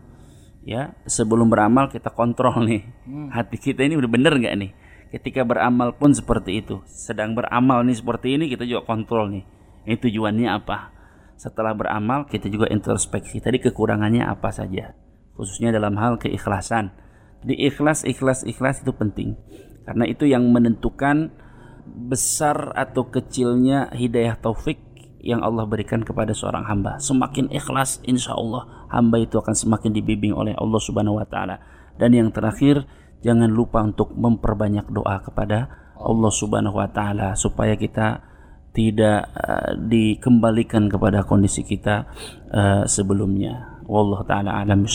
Ya 0.64 0.96
sebelum 1.04 1.52
beramal 1.52 1.92
kita 1.92 2.12
kontrol 2.12 2.64
nih. 2.64 2.88
Hmm. 3.04 3.28
hati 3.32 3.60
kita 3.60 3.84
ini 3.84 4.00
udah 4.00 4.08
bener 4.12 4.34
nggak 4.40 4.56
nih? 4.56 4.72
Ketika 5.12 5.44
beramal 5.44 6.00
pun 6.00 6.16
seperti 6.16 6.64
itu. 6.64 6.80
Sedang 6.88 7.36
beramal 7.36 7.84
nih 7.84 8.00
seperti 8.00 8.40
ini 8.40 8.48
kita 8.48 8.64
juga 8.64 8.88
kontrol 8.88 9.28
nih. 9.32 9.44
Ini 9.88 9.96
tujuannya 10.00 10.48
apa? 10.48 10.96
Setelah 11.40 11.76
beramal 11.76 12.28
kita 12.28 12.52
juga 12.52 12.68
introspeksi. 12.68 13.40
Tadi 13.40 13.64
kekurangannya 13.64 14.28
apa 14.28 14.52
saja? 14.52 14.96
Khususnya 15.36 15.72
dalam 15.72 15.96
hal 15.96 16.20
keikhlasan. 16.20 16.92
Jadi 17.40 17.56
ikhlas 17.56 18.04
ikhlas 18.04 18.44
ikhlas 18.44 18.84
itu 18.84 18.92
penting. 18.92 19.40
Karena 19.88 20.04
itu 20.06 20.28
yang 20.28 20.44
menentukan 20.52 21.32
besar 21.90 22.74
atau 22.78 23.10
kecilnya 23.10 23.90
hidayah 23.92 24.38
taufik 24.38 24.80
yang 25.20 25.44
Allah 25.44 25.68
berikan 25.68 26.02
kepada 26.06 26.32
seorang 26.32 26.64
hamba. 26.66 26.98
Semakin 26.98 27.52
ikhlas, 27.52 28.00
insya 28.08 28.36
Allah 28.36 28.88
hamba 28.94 29.20
itu 29.20 29.36
akan 29.36 29.52
semakin 29.52 29.92
dibimbing 29.92 30.32
oleh 30.32 30.56
Allah 30.56 30.80
Subhanahu 30.80 31.20
Wa 31.20 31.28
Taala. 31.28 31.56
Dan 32.00 32.16
yang 32.16 32.32
terakhir, 32.32 32.88
jangan 33.20 33.52
lupa 33.52 33.84
untuk 33.84 34.16
memperbanyak 34.16 34.88
doa 34.88 35.20
kepada 35.20 35.68
Allah 36.00 36.32
Subhanahu 36.32 36.80
Wa 36.80 36.90
Taala 36.90 37.36
supaya 37.36 37.76
kita 37.76 38.24
tidak 38.72 39.28
uh, 39.36 39.76
dikembalikan 39.76 40.88
kepada 40.88 41.26
kondisi 41.28 41.68
kita 41.68 42.08
uh, 42.54 42.84
sebelumnya. 42.88 43.82
Wallahu 43.90 44.22
taala 44.22 44.54
alam 44.54 44.86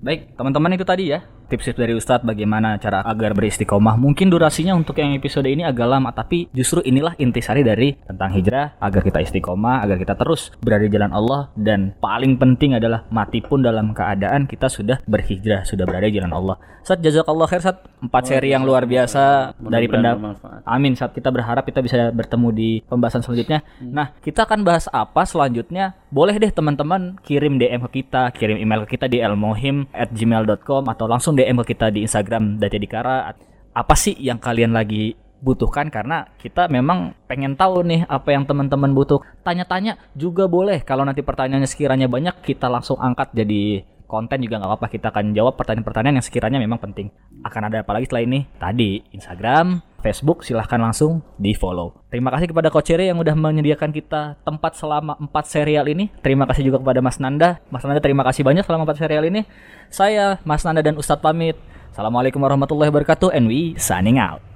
Baik, 0.00 0.32
teman-teman 0.32 0.72
itu 0.72 0.88
tadi 0.88 1.12
ya 1.12 1.20
tips-tips 1.48 1.80
dari 1.80 1.96
Ustadz 1.96 2.28
bagaimana 2.28 2.76
cara 2.76 3.00
agar 3.02 3.32
beristiqomah. 3.32 3.96
Mungkin 3.96 4.28
durasinya 4.28 4.76
untuk 4.76 5.00
yang 5.00 5.16
episode 5.16 5.48
ini 5.48 5.64
agak 5.64 5.88
lama, 5.88 6.12
tapi 6.12 6.46
justru 6.52 6.84
inilah 6.84 7.16
intisari 7.16 7.64
dari 7.64 7.96
tentang 8.04 8.36
hijrah 8.36 8.76
agar 8.78 9.00
kita 9.00 9.24
istiqomah, 9.24 9.82
agar 9.82 9.96
kita 9.96 10.14
terus 10.14 10.52
berada 10.60 10.84
di 10.84 10.92
jalan 10.92 11.10
Allah 11.10 11.48
dan 11.56 11.96
paling 11.98 12.36
penting 12.36 12.76
adalah 12.76 13.08
mati 13.08 13.40
pun 13.40 13.64
dalam 13.64 13.96
keadaan 13.96 14.44
kita 14.44 14.68
sudah 14.68 15.00
berhijrah, 15.08 15.64
sudah 15.64 15.88
berada 15.88 16.06
di 16.06 16.20
jalan 16.20 16.36
Allah. 16.36 16.56
Saat 16.88 17.04
jazakallah 17.04 17.44
khair 17.44 17.60
saat 17.60 17.84
empat 18.00 18.22
seri 18.32 18.54
yang 18.54 18.64
luar 18.64 18.88
biasa 18.88 19.52
dari 19.60 19.90
pendapat. 19.90 20.40
Amin. 20.64 20.96
Saat 20.96 21.12
kita 21.12 21.28
berharap 21.28 21.66
kita 21.68 21.84
bisa 21.84 22.08
bertemu 22.14 22.48
di 22.48 22.70
pembahasan 22.86 23.20
selanjutnya. 23.20 23.60
Hmm. 23.76 23.92
Nah, 23.92 24.06
kita 24.24 24.48
akan 24.48 24.64
bahas 24.64 24.88
apa 24.88 25.28
selanjutnya? 25.28 25.92
Boleh 26.08 26.40
deh 26.40 26.48
teman-teman 26.48 27.20
kirim 27.20 27.60
DM 27.60 27.84
ke 27.88 28.00
kita, 28.00 28.32
kirim 28.32 28.56
email 28.56 28.88
ke 28.88 28.96
kita 28.96 29.04
di 29.04 29.20
elmohim@gmail.com 29.20 30.88
atau 30.88 31.04
langsung 31.04 31.36
DM 31.38 31.62
ke 31.62 31.78
kita 31.78 31.94
di 31.94 32.02
Instagram 32.02 32.58
Dati 32.58 32.82
Dikara 32.82 33.30
apa 33.70 33.94
sih 33.94 34.18
yang 34.18 34.42
kalian 34.42 34.74
lagi 34.74 35.14
butuhkan 35.38 35.86
karena 35.86 36.26
kita 36.42 36.66
memang 36.66 37.14
pengen 37.30 37.54
tahu 37.54 37.86
nih 37.86 38.02
apa 38.10 38.34
yang 38.34 38.42
teman-teman 38.42 38.90
butuh. 38.90 39.22
Tanya-tanya 39.46 39.94
juga 40.18 40.50
boleh. 40.50 40.82
Kalau 40.82 41.06
nanti 41.06 41.22
pertanyaannya 41.22 41.70
sekiranya 41.70 42.10
banyak 42.10 42.42
kita 42.42 42.66
langsung 42.66 42.98
angkat 42.98 43.30
jadi 43.30 43.86
konten 44.08 44.40
juga 44.40 44.56
nggak 44.56 44.70
apa-apa 44.72 44.88
kita 44.88 45.12
akan 45.12 45.36
jawab 45.36 45.60
pertanyaan-pertanyaan 45.60 46.18
yang 46.18 46.26
sekiranya 46.26 46.58
memang 46.58 46.80
penting. 46.80 47.12
Akan 47.44 47.68
ada 47.68 47.84
apa 47.84 47.92
lagi 47.92 48.08
setelah 48.08 48.24
ini? 48.24 48.48
Tadi 48.56 49.04
Instagram, 49.12 49.84
Facebook 50.00 50.42
silahkan 50.42 50.80
langsung 50.80 51.20
di 51.36 51.52
follow. 51.52 52.00
Terima 52.08 52.32
kasih 52.32 52.50
kepada 52.50 52.72
Coach 52.72 52.88
Ere 52.90 53.12
yang 53.12 53.20
udah 53.20 53.36
menyediakan 53.36 53.92
kita 53.92 54.40
tempat 54.42 54.74
selama 54.80 55.20
4 55.20 55.30
serial 55.44 55.84
ini. 55.86 56.08
Terima 56.24 56.48
kasih 56.48 56.72
juga 56.72 56.80
kepada 56.80 57.04
Mas 57.04 57.20
Nanda. 57.20 57.60
Mas 57.68 57.84
Nanda 57.84 58.00
terima 58.00 58.24
kasih 58.24 58.42
banyak 58.42 58.64
selama 58.64 58.88
4 58.88 59.04
serial 59.04 59.28
ini. 59.28 59.44
Saya 59.92 60.40
Mas 60.48 60.64
Nanda 60.64 60.80
dan 60.80 60.96
Ustadz 60.96 61.20
pamit. 61.20 61.60
Assalamualaikum 61.92 62.40
warahmatullahi 62.40 62.88
wabarakatuh 62.88 63.36
and 63.36 63.44
we 63.44 63.76
signing 63.76 64.16
out. 64.16 64.47